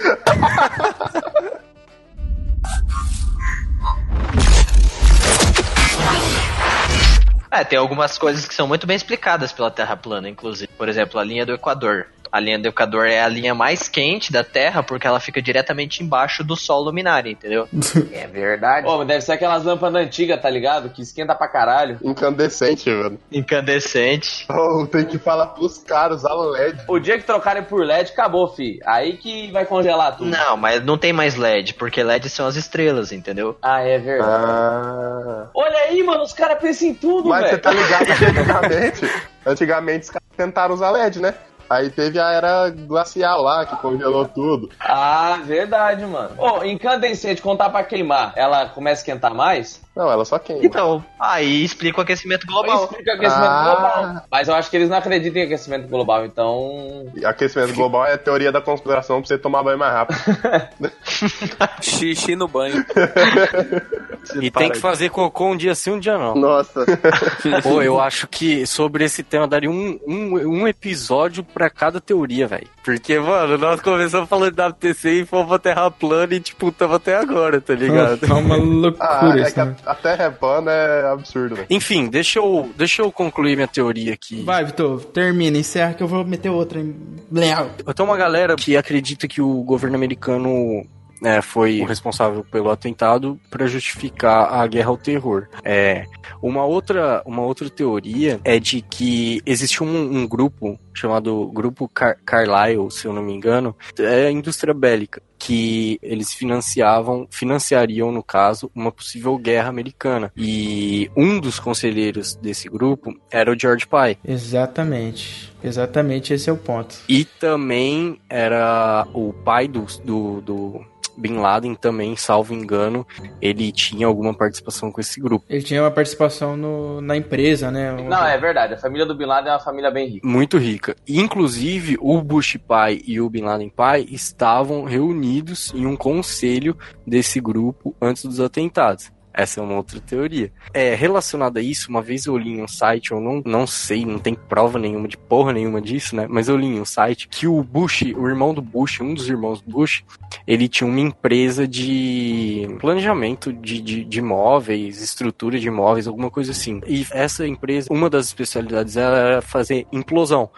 [7.54, 10.72] É, tem algumas coisas que são muito bem explicadas pela Terra plana, inclusive.
[10.72, 12.06] Por exemplo, a linha do Equador.
[12.32, 16.02] A linha do Equador é a linha mais quente da Terra porque ela fica diretamente
[16.02, 17.68] embaixo do Sol luminário, entendeu?
[18.12, 18.86] É verdade.
[18.86, 20.88] Ô, mas deve ser aquelas lâmpadas antigas, tá ligado?
[20.90, 21.98] Que esquenta pra caralho.
[22.02, 23.18] Incandescente, velho.
[23.30, 24.46] Incandescente.
[24.50, 26.82] Oh, tem que falar pros caras, usar LED.
[26.88, 28.80] O dia que trocarem por LED, acabou, fi.
[28.84, 30.30] Aí que vai congelar tudo.
[30.30, 33.56] Não, mas não tem mais LED, porque LED são as estrelas, entendeu?
[33.60, 34.32] Ah, é verdade.
[34.32, 35.46] Ah.
[35.54, 37.62] Olha aí, mano, os caras pensam em tudo, Mas você velho.
[37.62, 39.10] tá ligado que antigamente,
[39.46, 41.34] antigamente os caras tentaram usar LED, né?
[41.72, 44.68] Aí teve a era glacial lá, que congelou tudo.
[44.78, 46.34] Ah, verdade, mano.
[46.36, 49.80] Ô, incandescente, quando tá pra queimar, ela começa a esquentar mais?
[49.94, 50.64] Não, ela só queima.
[50.64, 52.84] Então, aí explica o aquecimento global.
[52.84, 53.64] Explica aquecimento Ah.
[53.64, 54.22] global.
[54.30, 57.06] Mas eu acho que eles não acreditam em aquecimento global, então.
[57.14, 60.18] E Aquecimento global é a teoria da conspiração pra você tomar banho mais rápido.
[61.82, 62.84] Xixi no banho.
[64.40, 66.36] E tem que fazer cocô um dia sim, um dia não.
[66.36, 66.86] Nossa,
[67.60, 72.46] Pô, eu acho que sobre esse tema daria um, um, um episódio pra cada teoria,
[72.46, 72.68] velho.
[72.84, 76.94] Porque, mano, nós começamos falando da WTC e fomos pra Terra plana e, tipo, tamo
[76.94, 78.18] até agora, tá ligado?
[78.28, 78.56] É uma
[78.98, 79.76] Ah, loucura é isso, que a, né?
[79.86, 81.66] a Terra é plana é absurdo, velho.
[81.70, 84.42] Enfim, deixa eu, deixa eu concluir minha teoria aqui.
[84.42, 86.80] Vai, Vitor, termina, encerra que eu vou meter outra.
[86.80, 86.96] em-
[87.30, 87.70] Léo.
[87.94, 90.84] Tem uma galera que acredita que o governo americano
[91.22, 95.46] né, foi o responsável pelo atentado para justificar a guerra ao terror.
[95.64, 96.04] É,
[96.42, 102.18] uma outra, uma outra teoria é de que existe um, um grupo chamado Grupo Car
[102.24, 108.22] Carlyle, se eu não me engano, é a indústria bélica que eles financiavam, financiariam no
[108.22, 110.32] caso, uma possível guerra americana.
[110.36, 114.18] E um dos conselheiros desse grupo era o George Pye.
[114.24, 115.52] Exatamente.
[115.64, 116.94] Exatamente esse é o ponto.
[117.08, 123.06] E também era o pai do, do, do, Bin Laden também, salvo engano,
[123.40, 125.44] ele tinha alguma participação com esse grupo.
[125.48, 127.92] Ele tinha uma participação no, na empresa, né?
[127.92, 128.74] Não, é verdade.
[128.74, 130.26] A família do Bin Laden é uma família bem rica.
[130.26, 130.96] Muito rica.
[131.08, 137.40] Inclusive, o Bush pai e o Bin Laden pai estavam reunidos em um conselho desse
[137.40, 139.10] grupo antes dos atentados.
[139.34, 140.52] Essa é uma outra teoria.
[140.74, 144.04] É, relacionada a isso, uma vez eu li em um site, eu não, não sei,
[144.04, 146.26] não tem prova nenhuma de porra nenhuma disso, né?
[146.28, 149.28] Mas eu li em um site que o Bush, o irmão do Bush, um dos
[149.28, 150.04] irmãos do Bush,
[150.46, 156.52] ele tinha uma empresa de planejamento de, de, de imóveis, estrutura de imóveis, alguma coisa
[156.52, 156.80] assim.
[156.86, 160.50] E essa empresa, uma das especialidades era fazer implosão,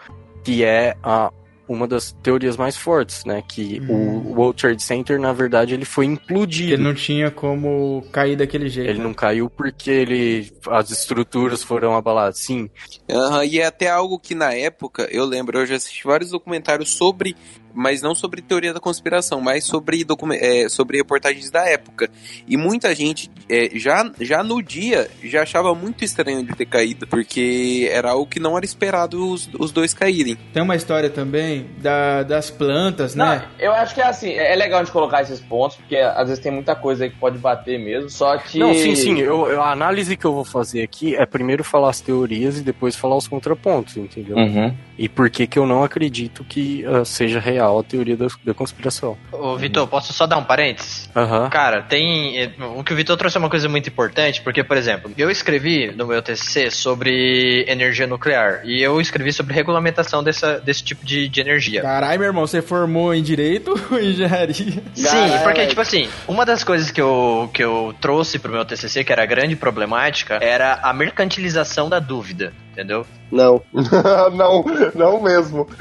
[0.43, 1.31] que é a
[1.67, 3.43] uma das teorias mais fortes, né?
[3.47, 4.17] Que Hum.
[4.27, 6.73] o World Trade Center, na verdade, ele foi implodido.
[6.73, 8.89] Ele não tinha como cair daquele jeito.
[8.89, 12.39] Ele não caiu porque ele, as estruturas foram abaladas.
[12.39, 12.69] Sim,
[13.09, 16.89] Aham, e é até algo que na época, eu lembro, eu já assisti vários documentários
[16.89, 17.35] sobre,
[17.75, 20.05] mas não sobre teoria da conspiração, mas sobre,
[20.39, 22.09] é, sobre reportagens da época.
[22.47, 27.05] E muita gente, é, já, já no dia, já achava muito estranho de ter caído,
[27.07, 30.37] porque era algo que não era esperado os, os dois caírem.
[30.53, 33.45] Tem uma história também da, das plantas, Não, né?
[33.59, 36.29] eu acho que é assim, é é legal a gente colocar esses pontos, porque às
[36.29, 38.57] vezes tem muita coisa aí que pode bater mesmo, só que...
[38.57, 39.19] Não, sim, sim.
[39.19, 42.61] Eu, eu- a análise que eu vou fazer aqui é primeiro falar as teorias e
[42.61, 44.37] depois falar os contrapontos, entendeu?
[44.37, 44.73] Uhum.
[44.97, 48.53] E por que que eu não acredito que ah, seja real a teoria da, da
[48.53, 49.17] conspiração.
[49.31, 51.09] Ô, Vitor, posso só dar um parênteses?
[51.15, 51.49] Aham.
[51.49, 52.37] Cara, tem.
[52.39, 55.29] eh, O que o Vitor trouxe é uma coisa muito importante, porque, por exemplo, eu
[55.31, 58.61] escrevi no meu TCC sobre energia nuclear.
[58.63, 61.81] E eu escrevi sobre regulamentação dessa, desse tipo de, de energia.
[61.81, 64.83] Caralho, meu irmão, você formou em direito ou em engenharia?
[64.93, 69.03] Sim, porque, tipo assim, uma das coisas que eu, que eu trouxe pro meu TCC,
[69.03, 73.07] que era a grande problemática, era a mercantilização da dúvida, entendeu?
[73.31, 73.61] Não.
[74.35, 75.67] não, não mesmo.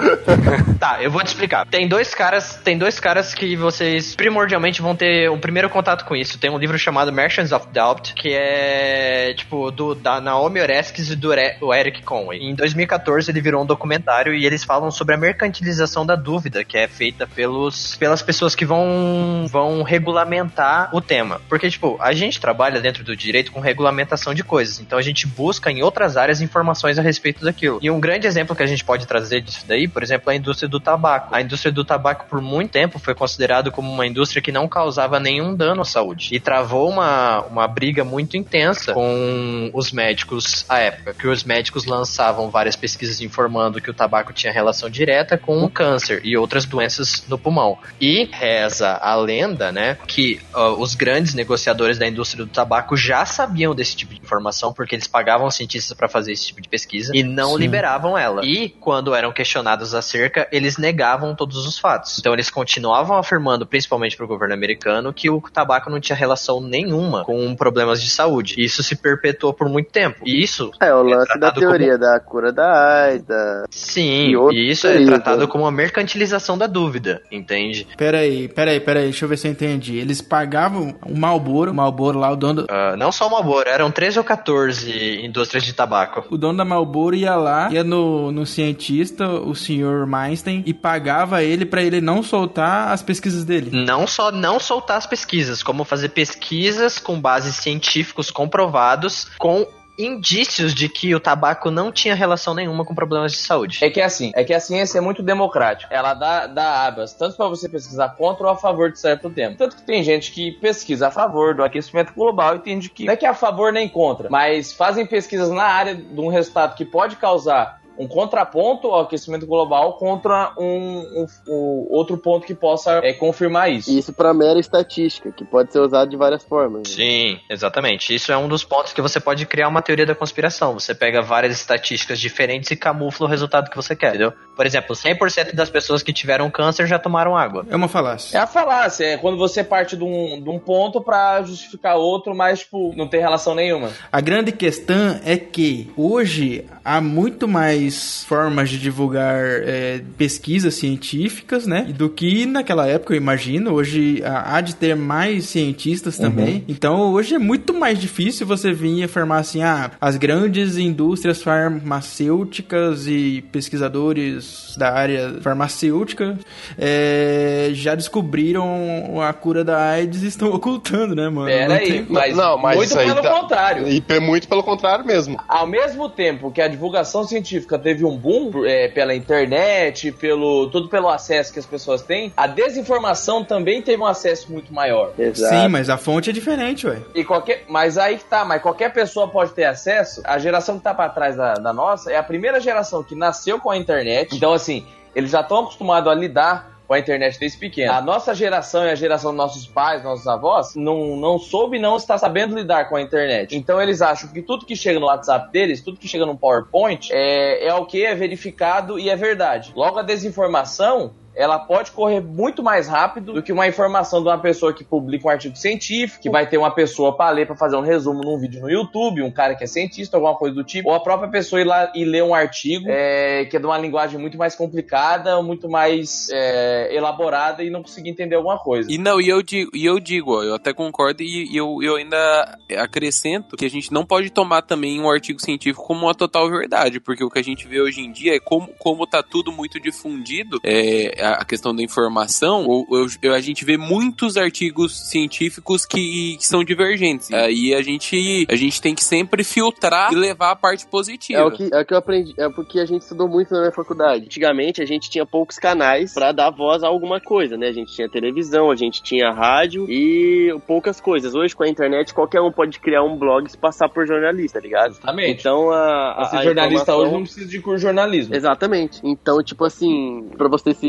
[0.78, 1.66] Tá, eu vou te explicar.
[1.66, 6.14] Tem dois caras, tem dois caras que vocês primordialmente vão ter um primeiro contato com
[6.14, 6.38] isso.
[6.38, 11.16] Tem um livro chamado Merchants of Doubt, que é tipo do da Naomi Oreskes e
[11.16, 12.40] do Eric Conway.
[12.40, 16.76] Em 2014 ele virou um documentário e eles falam sobre a mercantilização da dúvida, que
[16.76, 21.40] é feita pelos pelas pessoas que vão vão regulamentar o tema.
[21.48, 24.80] Porque tipo, a gente trabalha dentro do direito com regulamentação de coisas.
[24.80, 27.78] Então a gente busca em outras áreas informações a respeito daquilo.
[27.82, 30.36] E um grande exemplo que a gente pode trazer disso daí, por exemplo, é a
[30.36, 31.34] indústria do tabaco.
[31.34, 35.18] A indústria do tabaco, por muito tempo, foi considerado como uma indústria que não causava
[35.18, 36.28] nenhum dano à saúde.
[36.32, 41.84] E travou uma, uma briga muito intensa com os médicos à época, que os médicos
[41.84, 46.64] lançavam várias pesquisas informando que o tabaco tinha relação direta com o câncer e outras
[46.64, 47.78] doenças no pulmão.
[48.00, 53.24] E reza a lenda, né, que ó, os grandes negociadores da indústria do tabaco já
[53.24, 57.12] sabiam desse tipo de informação porque eles pagavam cientistas para fazer esse tipo de pesquisa
[57.14, 57.58] e não Sim.
[57.58, 58.44] liberavam ela.
[58.44, 62.18] E quando eram questionados acerca, eles negavam todos os fatos.
[62.18, 66.60] Então eles continuavam afirmando, principalmente para o governo americano, que o tabaco não tinha relação
[66.60, 68.54] nenhuma com problemas de saúde.
[68.58, 70.20] E isso se perpetuou por muito tempo.
[70.26, 73.64] E isso É, o lance da tratado teoria da cura da AIDS, da...
[73.70, 75.46] Sim, E e isso é tratado né?
[75.46, 77.86] como uma mercantilização da dúvida, entende?
[77.96, 79.96] Peraí, peraí, peraí, deixa eu ver se eu entendi.
[79.98, 83.62] Eles pagavam o Malboro, o Malboro lá, o dono, do- Ah, não só uma boa,
[83.66, 86.24] eram 13 ou 14 indústrias de tabaco.
[86.30, 91.42] o dono da Malboro ia lá, ia no, no cientista, o senhor Meinstein, e pagava
[91.42, 93.70] ele pra ele não soltar as pesquisas dele.
[93.72, 99.66] Não só não soltar as pesquisas, como fazer pesquisas com bases científicos comprovados com
[99.98, 103.78] indícios de que o tabaco não tinha relação nenhuma com problemas de saúde.
[103.82, 105.94] É que é assim, é que a ciência é muito democrática.
[105.94, 109.54] Ela dá, dá abas, tanto para você pesquisar contra ou a favor de certo tema.
[109.56, 113.04] Tanto que tem gente que pesquisa a favor do aquecimento global e tem gente que
[113.04, 116.28] não é que é a favor nem contra, mas fazem pesquisas na área de um
[116.28, 122.46] resultado que pode causar um contraponto ao aquecimento global contra um, um- um outro ponto
[122.46, 123.90] que possa é, confirmar isso.
[123.96, 126.88] Isso pra mera estatística, que pode ser usado de várias formas.
[126.88, 128.14] Sim, exatamente.
[128.14, 130.74] Isso é um dos pontos que você pode criar uma teoria da conspiração.
[130.74, 134.32] Você pega várias estatísticas diferentes e camufla o resultado que você quer, entendeu?
[134.56, 137.66] Por exemplo, 100% das pessoas que tiveram câncer já tomaram água.
[137.68, 138.36] É uma falácia.
[138.36, 142.34] É a falácia, é quando você parte de um, de um ponto pra justificar outro,
[142.34, 143.90] mas, tipo, não tem relação nenhuma.
[144.10, 147.83] A grande questão é que hoje há muito mais
[148.26, 151.82] formas de divulgar é, pesquisas científicas, né?
[151.96, 153.72] Do que naquela época, eu imagino.
[153.72, 156.64] Hoje há de ter mais cientistas também.
[156.68, 161.42] Então hoje é muito mais difícil você vir e afirmar assim: ah, as grandes indústrias
[161.42, 166.38] farmacêuticas e pesquisadores da área farmacêutica
[166.78, 171.46] é, já descobriram a cura da AIDS e estão ocultando, né, mano?
[171.46, 173.86] Pera Não aí, tem- mas, Não, mas muito isso aí pelo tá- contrário.
[173.88, 175.38] E muito pelo contrário mesmo.
[175.48, 180.68] Ao mesmo tempo que a divulgação científica música teve um boom é, pela internet, pelo
[180.70, 185.12] tudo pelo acesso que as pessoas têm, a desinformação também teve um acesso muito maior.
[185.34, 186.98] Sim, mas a fonte é diferente, ué.
[187.14, 190.22] E qualquer, mas aí que tá, mas qualquer pessoa pode ter acesso.
[190.24, 193.60] A geração que tá pra trás da, da nossa é a primeira geração que nasceu
[193.60, 194.34] com a internet.
[194.36, 197.92] Então, assim, eles já estão acostumados a lidar com a internet desde pequeno.
[197.92, 201.96] A nossa geração e a geração dos nossos pais, nossos avós, não, não soube não
[201.96, 203.56] está sabendo lidar com a internet.
[203.56, 207.08] Então eles acham que tudo que chega no WhatsApp deles, tudo que chega no PowerPoint,
[207.10, 209.72] é, é o que é verificado e é verdade.
[209.74, 214.38] Logo, a desinformação ela pode correr muito mais rápido do que uma informação de uma
[214.38, 217.76] pessoa que publica um artigo científico, que vai ter uma pessoa para ler para fazer
[217.76, 220.88] um resumo num vídeo no YouTube, um cara que é cientista, alguma coisa do tipo,
[220.88, 223.78] ou a própria pessoa ir lá e ler um artigo é, que é de uma
[223.78, 228.90] linguagem muito mais complicada, muito mais é, elaborada e não conseguir entender alguma coisa.
[228.90, 231.96] E não, e eu digo, e eu, digo ó, eu até concordo e, eu, eu
[231.96, 236.48] ainda acrescento que a gente não pode tomar também um artigo científico como uma total
[236.48, 239.50] verdade, porque o que a gente vê hoje em dia é como, como tá tudo
[239.50, 242.86] muito difundido, é, a questão da informação, ou,
[243.22, 247.32] eu, a gente vê muitos artigos científicos que, que são divergentes.
[247.32, 251.40] Aí a gente, a gente tem que sempre filtrar e levar a parte positiva.
[251.40, 253.60] É o que, é o que eu aprendi, é porque a gente estudou muito na
[253.60, 254.24] minha faculdade.
[254.24, 257.68] Antigamente a gente tinha poucos canais para dar voz a alguma coisa, né?
[257.68, 261.34] A gente tinha televisão, a gente tinha rádio e poucas coisas.
[261.34, 264.60] Hoje com a internet qualquer um pode criar um blog e se passar por jornalista,
[264.60, 264.90] tá ligado?
[264.92, 265.40] Exatamente.
[265.40, 268.34] Então a, a, Ser a jornalista informação- hoje não precisa de curso de jornalismo.
[268.34, 269.00] Exatamente.
[269.02, 270.86] Então, tipo assim, pra você se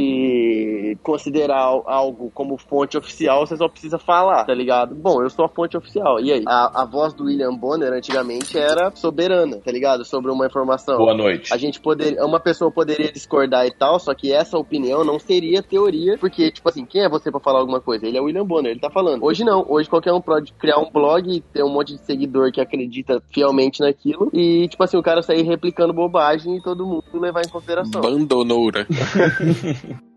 [1.03, 4.95] considerar algo como fonte oficial, você só precisa falar, tá ligado?
[4.95, 6.19] Bom, eu sou a fonte oficial.
[6.19, 6.43] E aí?
[6.47, 10.05] A, a voz do William Bonner antigamente era soberana, tá ligado?
[10.05, 10.97] Sobre uma informação.
[10.97, 11.53] Boa noite.
[11.53, 15.61] A gente poderia, uma pessoa poderia discordar e tal, só que essa opinião não seria
[15.61, 18.05] teoria, porque, tipo assim, quem é você pra falar alguma coisa?
[18.05, 19.23] Ele é o William Bonner, ele tá falando.
[19.23, 22.51] Hoje não, hoje qualquer um pode criar um blog e ter um monte de seguidor
[22.51, 27.03] que acredita fielmente naquilo e, tipo assim, o cara sair replicando bobagem e todo mundo
[27.13, 28.01] levar em consideração.
[28.01, 28.87] Bandonoura.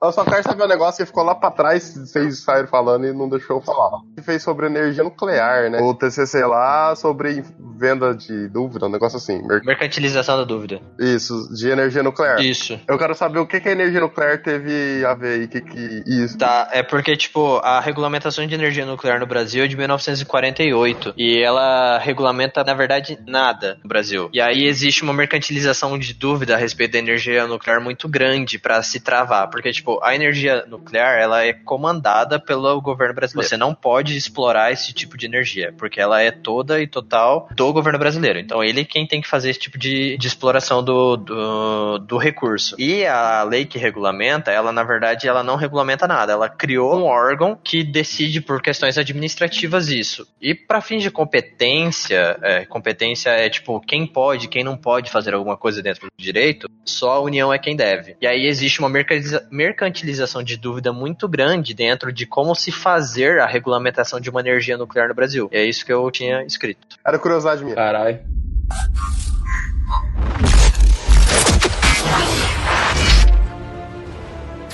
[0.00, 3.12] Eu só quero saber um negócio que ficou lá pra trás, vocês saíram falando e
[3.12, 3.98] não deixou eu falar.
[4.16, 5.80] Que fez sobre energia nuclear, né?
[5.80, 7.42] O TCC lá sobre
[7.76, 9.42] venda de dúvida, um negócio assim.
[9.44, 10.80] Mer- Mercantilização da dúvida.
[11.00, 12.40] Isso, de energia nuclear.
[12.40, 12.78] Isso.
[12.88, 15.60] Eu quero saber o que, que a energia nuclear teve a ver e o que
[15.62, 16.38] que isso.
[16.38, 21.14] Tá, é porque, tipo, a regulamentação de energia nuclear no Brasil é de 1948.
[21.16, 24.28] E ela regulamenta, na verdade, nada no Brasil.
[24.32, 28.80] E aí existe uma mercantilização de dúvida a respeito da energia nuclear muito grande pra
[28.82, 29.48] se travar.
[29.50, 33.48] Porque, tipo, a energia nuclear, ela é comandada pelo governo brasileiro.
[33.48, 37.72] Você não pode explorar esse tipo de energia, porque ela é toda e total do
[37.72, 38.38] governo brasileiro.
[38.38, 42.18] Então, ele é quem tem que fazer esse tipo de, de exploração do, do, do
[42.18, 42.74] recurso.
[42.78, 46.32] E a lei que regulamenta, ela, na verdade, ela não regulamenta nada.
[46.32, 50.26] Ela criou um órgão que decide por questões administrativas isso.
[50.40, 55.34] E para fins de competência, é, competência é tipo quem pode, quem não pode fazer
[55.34, 58.16] alguma coisa dentro do direito, só a União é quem deve.
[58.20, 59.46] E aí existe uma mercantiliza-
[59.78, 64.76] mercantilização de dúvida muito grande dentro de como se fazer a regulamentação de uma energia
[64.76, 65.48] nuclear no Brasil.
[65.52, 66.96] E é isso que eu tinha escrito.
[67.06, 67.76] Era curiosidade minha.
[67.76, 68.18] Caralho.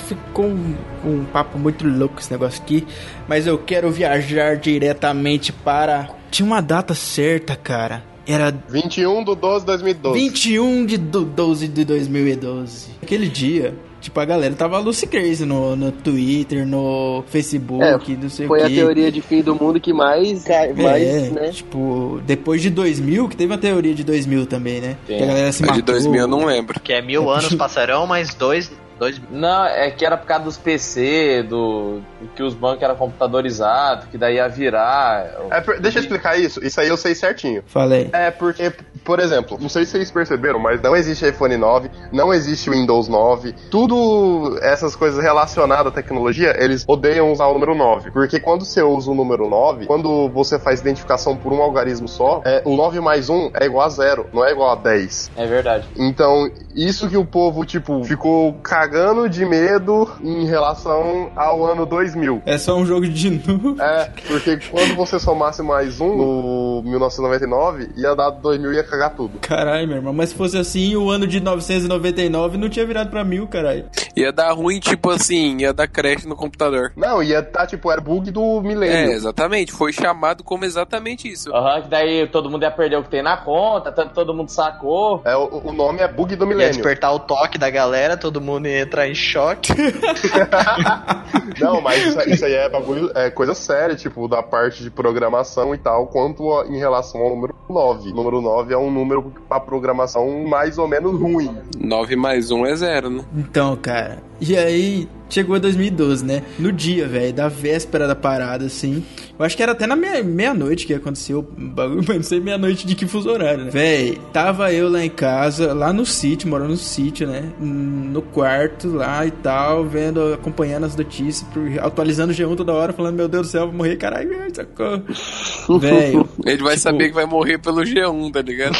[0.07, 2.85] Ficou um, um papo muito louco esse negócio aqui,
[3.27, 6.09] mas eu quero viajar diretamente para.
[6.29, 8.03] Tinha uma data certa, cara.
[8.27, 10.19] Era 21 de 12 de 2012.
[10.19, 12.91] 21 de do- 12 de 2012.
[13.01, 13.73] Aquele dia,
[14.15, 18.65] tipo, a galera tava Lucy Crazy no, no Twitter, no Facebook, não sei Foi o
[18.65, 18.75] a quê.
[18.75, 20.45] teoria de fim do mundo que mais,
[20.77, 21.49] mais é, né?
[21.51, 24.95] tipo, depois de 2000, que teve a teoria de 2000 também, né?
[25.05, 25.95] Que a galera se Mas matou.
[25.95, 26.79] de 2000 eu não lembro.
[26.79, 28.71] Que é mil anos passarão, mais dois.
[28.97, 32.95] dois Não, é que era por causa dos PC, do, do que os bancos eram
[32.95, 35.25] computadorizados, que daí ia virar.
[35.51, 36.65] É, por- deixa eu explicar isso.
[36.65, 37.61] Isso aí eu sei certinho.
[37.67, 38.09] Falei.
[38.13, 38.71] É porque,
[39.05, 43.07] por exemplo, não sei se vocês perceberam, mas não existe iPhone 9, não existe Windows
[43.07, 43.53] 9.
[43.69, 48.09] Tudo essas coisas relacionadas à tecnologia, eles odeiam usar o número 9.
[48.09, 52.41] Porque quando você usa o número 9, quando você faz identificação por um algarismo só,
[52.43, 55.31] é, o 9 mais 1 é igual a 0, não é igual a 10.
[55.37, 55.87] É verdade.
[55.95, 62.41] Então, isso que o povo, tipo, ficou cagando de medo em relação ao ano 2000.
[62.45, 63.79] É só um jogo de novo.
[63.79, 69.15] É, porque quando você somasse mais um no 1999, ia dar 2000 e ia cagar
[69.15, 69.37] tudo.
[69.39, 70.13] Caralho, meu irmão.
[70.13, 73.85] Mas se fosse assim, o ano de 999 não tinha virado pra mil, caralho.
[74.15, 76.91] Ia dar ruim, tipo assim, ia dar crash no computador.
[76.95, 79.11] Não, ia tá, tipo, era bug do É, milênio.
[79.11, 79.71] exatamente.
[79.71, 81.53] Foi chamado como exatamente isso.
[81.53, 84.49] Aham, que daí todo mundo ia perder o que tem na conta, tanto todo mundo
[84.49, 85.21] sacou.
[85.25, 86.73] É, o, o nome é bug do Ia milênio.
[86.73, 89.73] despertar o toque da galera, todo mundo ia entrar em choque.
[91.59, 95.73] Não, mas isso, isso aí é bagulho, é coisa séria, tipo, da parte de programação
[95.73, 98.11] e tal, quanto a- em relação ao número 9.
[98.11, 101.55] O número 9 é um um número pra programação mais ou menos ruim.
[101.79, 103.23] 9 mais 1 é zero, né?
[103.35, 104.21] Então, cara.
[104.39, 106.43] E aí, chegou 2012, né?
[106.59, 109.03] No dia, velho, da véspera da parada, assim.
[109.37, 112.39] Eu acho que era até na meia- meia-noite que aconteceu o bagulho, mas não sei
[112.39, 113.69] meia-noite de que fuso horário, né?
[113.71, 117.43] Véi, tava eu lá em casa, lá no sítio, morando no sítio, né?
[117.59, 121.45] No quarto lá e tal, vendo, acompanhando as notícias,
[121.81, 125.79] atualizando o G1 toda hora, falando, meu Deus do céu, vou morrer, caralho, socorro.
[125.79, 126.29] Velho.
[126.45, 128.75] Ele vai tipo- saber que vai morrer pelo G1, tá ligado?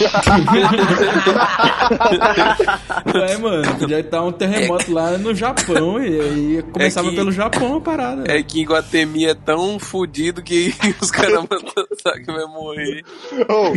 [3.30, 6.35] É, mano, podia estar um terremoto lá no Japão e aí
[6.72, 8.24] começava É que- pelo Japão a parada.
[8.32, 13.04] É que Iguatemi é tão fudido que os caras vão pensar que vai morrer.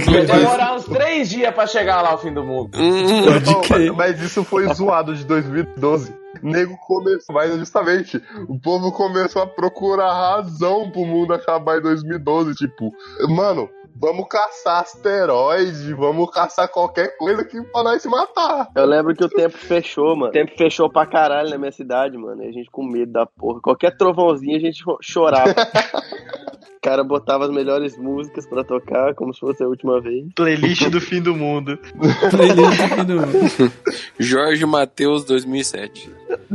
[0.07, 2.71] Vai demorar uns três dias pra chegar lá ao fim do mundo.
[2.77, 3.25] Hum,
[3.71, 6.15] mas, mas isso foi zoado de 2012.
[6.43, 12.55] Nego começou, mas justamente, o povo começou a procurar razão pro mundo acabar em 2012.
[12.55, 12.93] Tipo,
[13.29, 13.69] mano,
[14.01, 18.69] vamos caçar asteroide, vamos caçar qualquer coisa que pra nós se matar.
[18.75, 20.31] Eu lembro que o tempo fechou, mano.
[20.31, 22.43] O tempo fechou pra caralho na minha cidade, mano.
[22.43, 23.61] E a gente com medo da porra.
[23.61, 25.55] Qualquer trovãozinho a gente cho- chorava.
[26.79, 30.25] O cara botava as melhores músicas pra tocar, como se fosse a última vez.
[30.35, 31.77] Playlist do fim do mundo.
[32.31, 33.73] Playlist do-
[34.17, 36.09] Jorge Matheus 2007.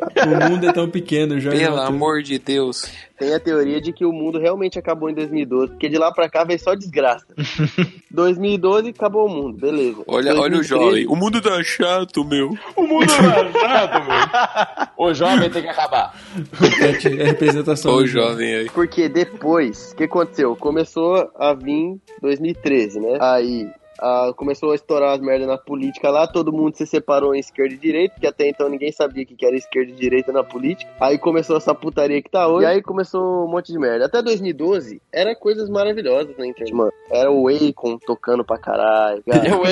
[0.00, 1.50] o mundo é tão pequeno, já.
[1.50, 2.90] Pelo amor de Deus.
[3.18, 6.28] Tem a teoria de que o mundo realmente acabou em 2012, porque de lá pra
[6.28, 7.26] cá veio só desgraça.
[8.10, 10.02] 2012 acabou o mundo, beleza.
[10.06, 11.06] Olha, olha o 2013, jovem.
[11.08, 12.56] O mundo tá chato, meu.
[12.76, 14.88] O mundo é chato, meu.
[14.98, 16.12] O jovem tem que acabar.
[16.60, 17.92] É representação.
[17.92, 18.70] Ô do jovem aí.
[18.70, 20.56] Porque depois, o que aconteceu?
[20.56, 23.18] Começou a vir 2013, né?
[23.20, 23.68] Aí
[23.98, 27.74] ah, começou a estourar as merdas na política lá, todo mundo se separou em esquerda
[27.74, 30.44] e direita, porque até então ninguém sabia o que que era esquerda e direita na
[30.44, 30.90] política.
[31.00, 34.06] Aí começou essa putaria que tá hoje, e aí começou um monte de merda.
[34.06, 36.92] Até 2012, era coisas maravilhosas na internet, mano.
[37.10, 39.22] Era o Akon tocando pra caralho.
[39.26, 39.48] cara.
[39.48, 39.62] Eu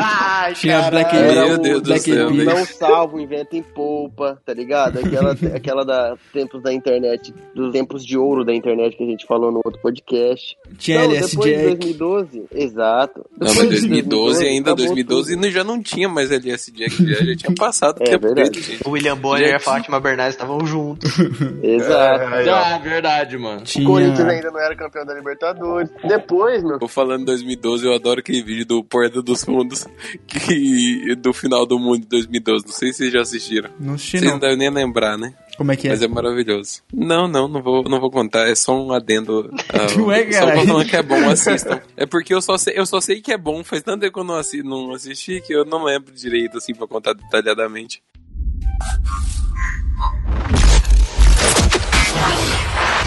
[0.00, 0.90] Ai, Tinha.
[0.90, 2.28] Black Meu o Deus do Black céu.
[2.28, 2.58] Eyed Peas.
[2.58, 4.98] Não salvo, inventa em polpa, tá ligado?
[4.98, 9.26] Aquela, aquela da tempos da internet, dos tempos de ouro da internet que a gente
[9.26, 10.56] falou no outro podcast.
[10.76, 11.76] Tinha Não, LS depois de Jack.
[11.76, 12.91] 2012, exato.
[12.98, 15.50] Não, Depois mas de 2012 ainda, acabou 2012 tudo.
[15.50, 18.50] já não tinha mais LS Jack, já, já tinha passado o É tempo verdade.
[18.50, 18.86] dele, gente.
[18.86, 21.10] O William Bonner e a Fátima Bernardes estavam juntos.
[21.62, 22.24] Exato.
[22.24, 22.54] Ó.
[22.54, 23.60] Ah, verdade, mano.
[23.60, 23.86] O Tinha...
[23.86, 25.90] Corinthians ainda não era campeão da Libertadores.
[26.06, 29.86] Depois, meu Tô falando 2012, eu adoro aquele vídeo do Porta dos Fundos
[30.26, 32.64] que, do final do mundo de 2012.
[32.66, 33.70] Não sei se vocês já assistiram.
[33.78, 34.32] Não assisti Vocês não.
[34.32, 35.34] não devem nem lembrar, né?
[35.56, 35.90] Como é que é?
[35.90, 36.82] Mas é maravilhoso.
[36.92, 38.48] Não, não, não vou, não vou contar.
[38.48, 39.50] É só um adendo.
[39.68, 40.66] ah, Ué, só caralho.
[40.66, 41.80] falando que é bom, assistam.
[41.96, 43.62] É porque eu só sei, eu só sei que é bom.
[43.62, 46.74] Faz tanto tempo que eu não assisti, não assisti que eu não lembro direito, assim,
[46.74, 48.02] pra contar detalhadamente.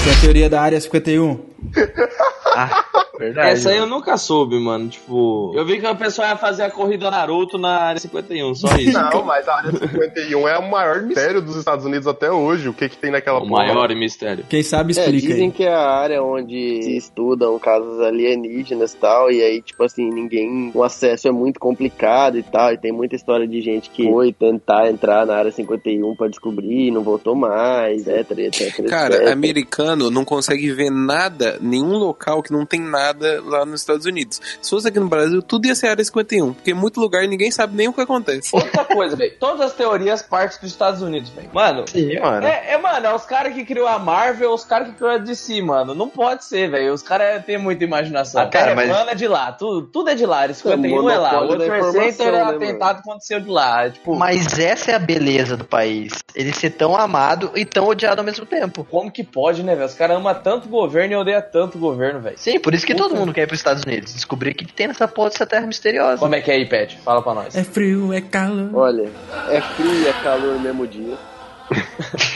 [0.04, 1.40] Tem a teoria da área 51.
[3.18, 3.50] Verdade.
[3.52, 4.88] Essa aí eu nunca soube, mano.
[4.90, 8.68] Tipo, eu vi que o pessoal ia fazer a corrida Naruto na área 51, só
[8.76, 8.92] isso.
[9.00, 12.70] Não, mas a área 51 é o maior mistério dos Estados Unidos até hoje.
[12.70, 13.66] O que que tem naquela O porra?
[13.66, 14.46] maior mistério.
[14.50, 15.52] Quem sabe É, explica dizem aí.
[15.52, 20.10] que é a área onde se estudam casos alienígenas e tal, e aí, tipo assim,
[20.10, 20.72] ninguém.
[20.74, 24.34] O acesso é muito complicado e tal, e tem muita história de gente que foi
[24.34, 29.32] tentar entrar na área 51 pra descobrir, e não voltou mais, etc, etc, Cara, etc.
[29.34, 33.05] americano não consegue ver nada, nenhum local que não tem nada
[33.44, 34.40] lá nos Estados Unidos.
[34.62, 37.52] Se fosse aqui no Brasil, tudo ia ser área 51, porque em muito lugar ninguém
[37.52, 38.50] sabe nem o que acontece.
[38.54, 39.34] Outra coisa, velho.
[39.40, 41.50] Todas as teorias partem dos Estados Unidos, velho.
[41.54, 42.46] Mano, Sim, mano.
[42.46, 45.18] É, é, mano, é os caras que criou a Marvel, os caras que criou a
[45.18, 45.94] DC, mano.
[45.94, 46.94] Não pode ser, velho.
[46.94, 48.42] Os caras têm muita imaginação.
[48.42, 50.40] Ah, cara, Terra mas- plana é de lá, tudo, tudo é de lá.
[50.40, 51.42] Área 51 é lá.
[51.42, 53.86] O World é né, atentado aconteceu de lá.
[53.86, 56.14] É, tipo, Mas essa é a beleza do país.
[56.36, 58.86] Ele ser tão amado e tão odiado ao mesmo tempo.
[58.90, 59.88] como que pode, né, velho?
[59.88, 62.38] Os caras amam tanto o governo e odeiam tanto o governo, velho.
[62.38, 64.14] Sim, por isso que todo mundo quer ir pros Estados Unidos.
[64.14, 66.18] Descobrir o que que tem nessa porra dessa terra misteriosa.
[66.18, 66.98] Como é que é aí, Pet?
[67.00, 67.56] Fala pra nós.
[67.56, 68.70] É frio, é calor.
[68.74, 69.10] Olha,
[69.50, 71.18] é frio e é calor no mesmo dia.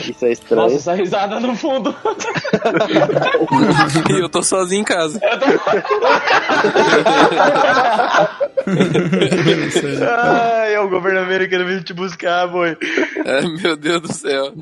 [0.08, 0.62] Isso é estranho.
[0.62, 1.94] Nossa, essa risada no fundo.
[4.10, 5.20] e eu tô sozinho em casa.
[10.18, 12.76] Ai, é o governo americano vindo te buscar, boi.
[13.24, 14.52] É, meu Deus do céu.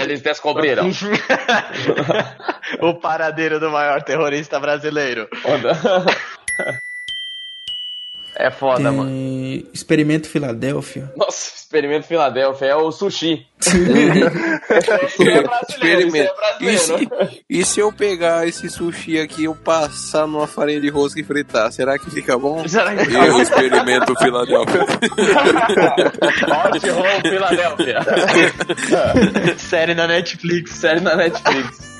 [0.00, 0.90] Eles descobriram.
[2.82, 5.28] o paradeiro do maior terrorista brasileiro.
[8.38, 9.08] É foda, mano.
[9.08, 11.10] Tem Experimento Filadélfia.
[11.16, 13.46] Nossa, experimento Filadélfia é o sushi.
[13.66, 15.22] É isso
[15.70, 16.32] Experimento.
[16.60, 17.08] é E se,
[17.48, 21.24] e se eu pegar esse sushi aqui e eu passar numa farinha de rosca e
[21.24, 22.66] fritar, será que fica bom?
[22.68, 24.82] Será que Eu experimento Filadélfia.
[24.82, 28.00] Hot Roll Filadélfia.
[29.56, 30.72] Série na Netflix.
[30.72, 31.96] Série na Netflix.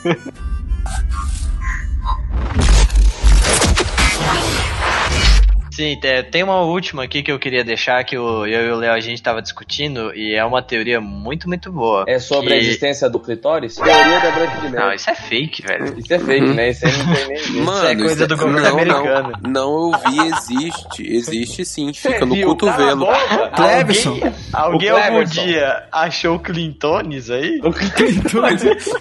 [5.77, 8.77] Sim, te- tem uma última aqui que eu queria deixar, que o, eu e o
[8.77, 12.05] Léo a gente tava discutindo, e é uma teoria muito, muito boa.
[12.09, 12.53] É sobre que...
[12.55, 13.75] a existência do clitóris?
[13.75, 14.97] Teoria da Branca de Não, Neve.
[14.97, 15.99] isso é fake, velho.
[15.99, 16.71] Isso é fake, né?
[16.71, 19.33] Isso aí não tem nem Mano, é coisa isso do governo não, americano.
[19.43, 21.03] Não, não, eu vi, existe.
[21.15, 23.07] Existe sim, fica no cotovelo.
[23.55, 24.19] Clebson.
[24.55, 25.45] Alguém, alguém O algum Cleverson.
[25.45, 27.61] dia achou Clintones aí?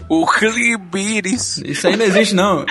[0.09, 1.57] O Clibiris.
[1.59, 2.65] Isso aí não existe, não.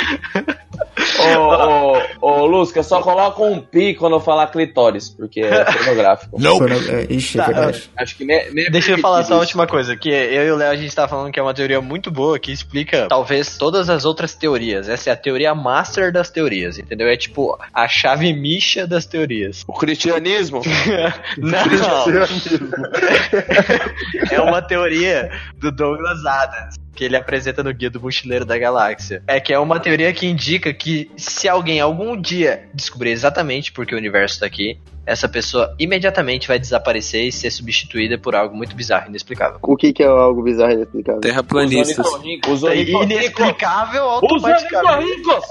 [1.19, 2.03] Ô, ô,
[2.45, 6.39] ô, Lusca, só coloca um pi quando eu falar clitóris, porque é pornográfico.
[6.41, 7.91] Porno- é, Ixi, é Tá, verdade.
[7.97, 10.51] Acho que nem, nem é Deixa eu falar só a última coisa, que eu e
[10.51, 13.57] o Léo a gente tá falando que é uma teoria muito boa que explica talvez
[13.59, 14.89] todas as outras teorias.
[14.89, 17.09] Essa é a teoria master das teorias, entendeu?
[17.09, 19.65] É tipo a chave micha das teorias.
[19.67, 20.61] O cristianismo.
[21.39, 21.59] Não,
[24.31, 26.77] é uma teoria do Douglas Adams.
[26.95, 29.23] Que ele apresenta no Guia do Mochileiro da Galáxia.
[29.27, 33.95] É que é uma teoria que indica que se alguém algum dia descobrir exatamente porque
[33.95, 38.75] o universo tá aqui, essa pessoa imediatamente vai desaparecer e ser substituída por algo muito
[38.75, 39.59] bizarro e inexplicável.
[39.63, 41.19] O que, que é algo bizarro e inexplicável?
[41.19, 42.07] Os Terraplanistas.
[42.49, 44.87] Os É inexplicável Os automaticamente.
[44.87, 45.45] ornitorrincos.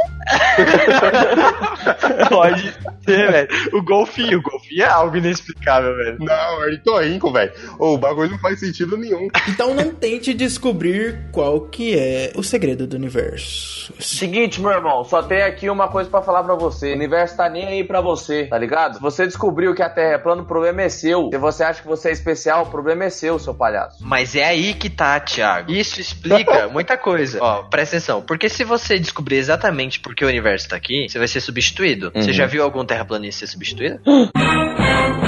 [2.30, 2.74] Pode
[3.06, 3.48] ser, velho.
[3.74, 6.18] O golfinho, o golfinho é algo inexplicável, velho.
[6.20, 7.52] Não, ornitorrinco, velho.
[7.80, 9.28] O bagulho não faz sentido nenhum.
[9.48, 13.94] Então não tente descobrir qual que é o segredo do universo.
[14.00, 16.92] Seguinte, meu irmão, só tem aqui uma coisa pra falar pra você.
[16.92, 18.96] O universo tá nem aí pra você, tá ligado?
[18.96, 21.30] Se você descobriu que a Terra é plana, o problema é seu.
[21.30, 23.98] Se você acha que você é especial, o problema é seu, seu palhaço.
[24.00, 25.70] Mas é aí que tá, Thiago.
[25.70, 27.40] Isso explica muita coisa.
[27.42, 28.22] Ó, presta atenção.
[28.22, 32.10] Porque se você descobrir exatamente por que o universo tá aqui, você vai ser substituído.
[32.16, 32.34] Você Uhum.
[32.34, 34.00] já viu algum terraplanista ser substituído?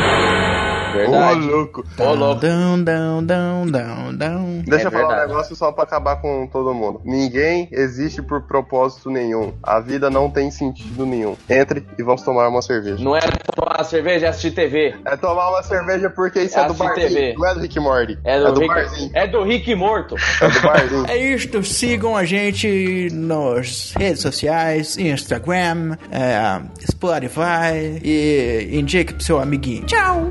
[0.96, 1.40] Ô, Verdade.
[1.42, 1.86] louco.
[2.00, 2.42] Ô, louco.
[2.42, 4.64] Down, down, down, down, down.
[4.66, 5.26] Deixa É eu falar verdade.
[5.26, 7.02] um negócio só pra acabar com todo mundo.
[7.04, 9.54] Ninguém existe por propósito nenhum.
[9.62, 11.36] A vida não tem sentido nenhum.
[11.50, 13.04] Entre e vamos tomar uma cerveja.
[13.04, 13.22] Não é
[13.56, 14.96] tomar cerveja, é assistir TV.
[15.06, 17.08] É tomar uma cerveja porque isso é, É do barzinho.
[17.10, 17.34] TV.
[17.38, 18.20] Não é do Rick Morty.
[18.24, 19.12] É do, Rick, barzinho.
[19.14, 20.16] é do Rick Morto.
[20.42, 21.06] É do barzinho.
[21.16, 29.40] É isto, sigam a gente nas redes sociais, Instagram, é, Spotify e indique pro seu
[29.40, 29.86] amiguinho.
[29.86, 30.30] Tchau!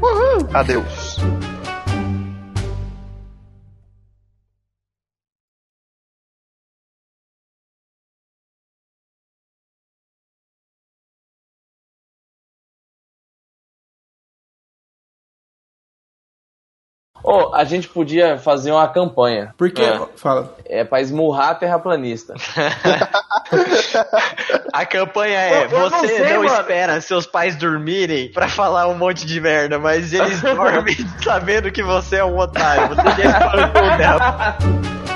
[0.55, 1.19] Adeus.
[17.25, 19.55] Ô, a gente podia fazer uma campanha.
[19.57, 19.99] Porque, É.
[20.17, 22.35] fala, É pra esmurrar terraplanista.
[24.73, 28.89] A campanha é: Eu- eu não você sei, não, espera seus pais dormirem pra falar
[28.89, 32.89] um monte de merda, mas eles dormem sabendo que você é um otário.
[32.89, 34.59] Você já terra-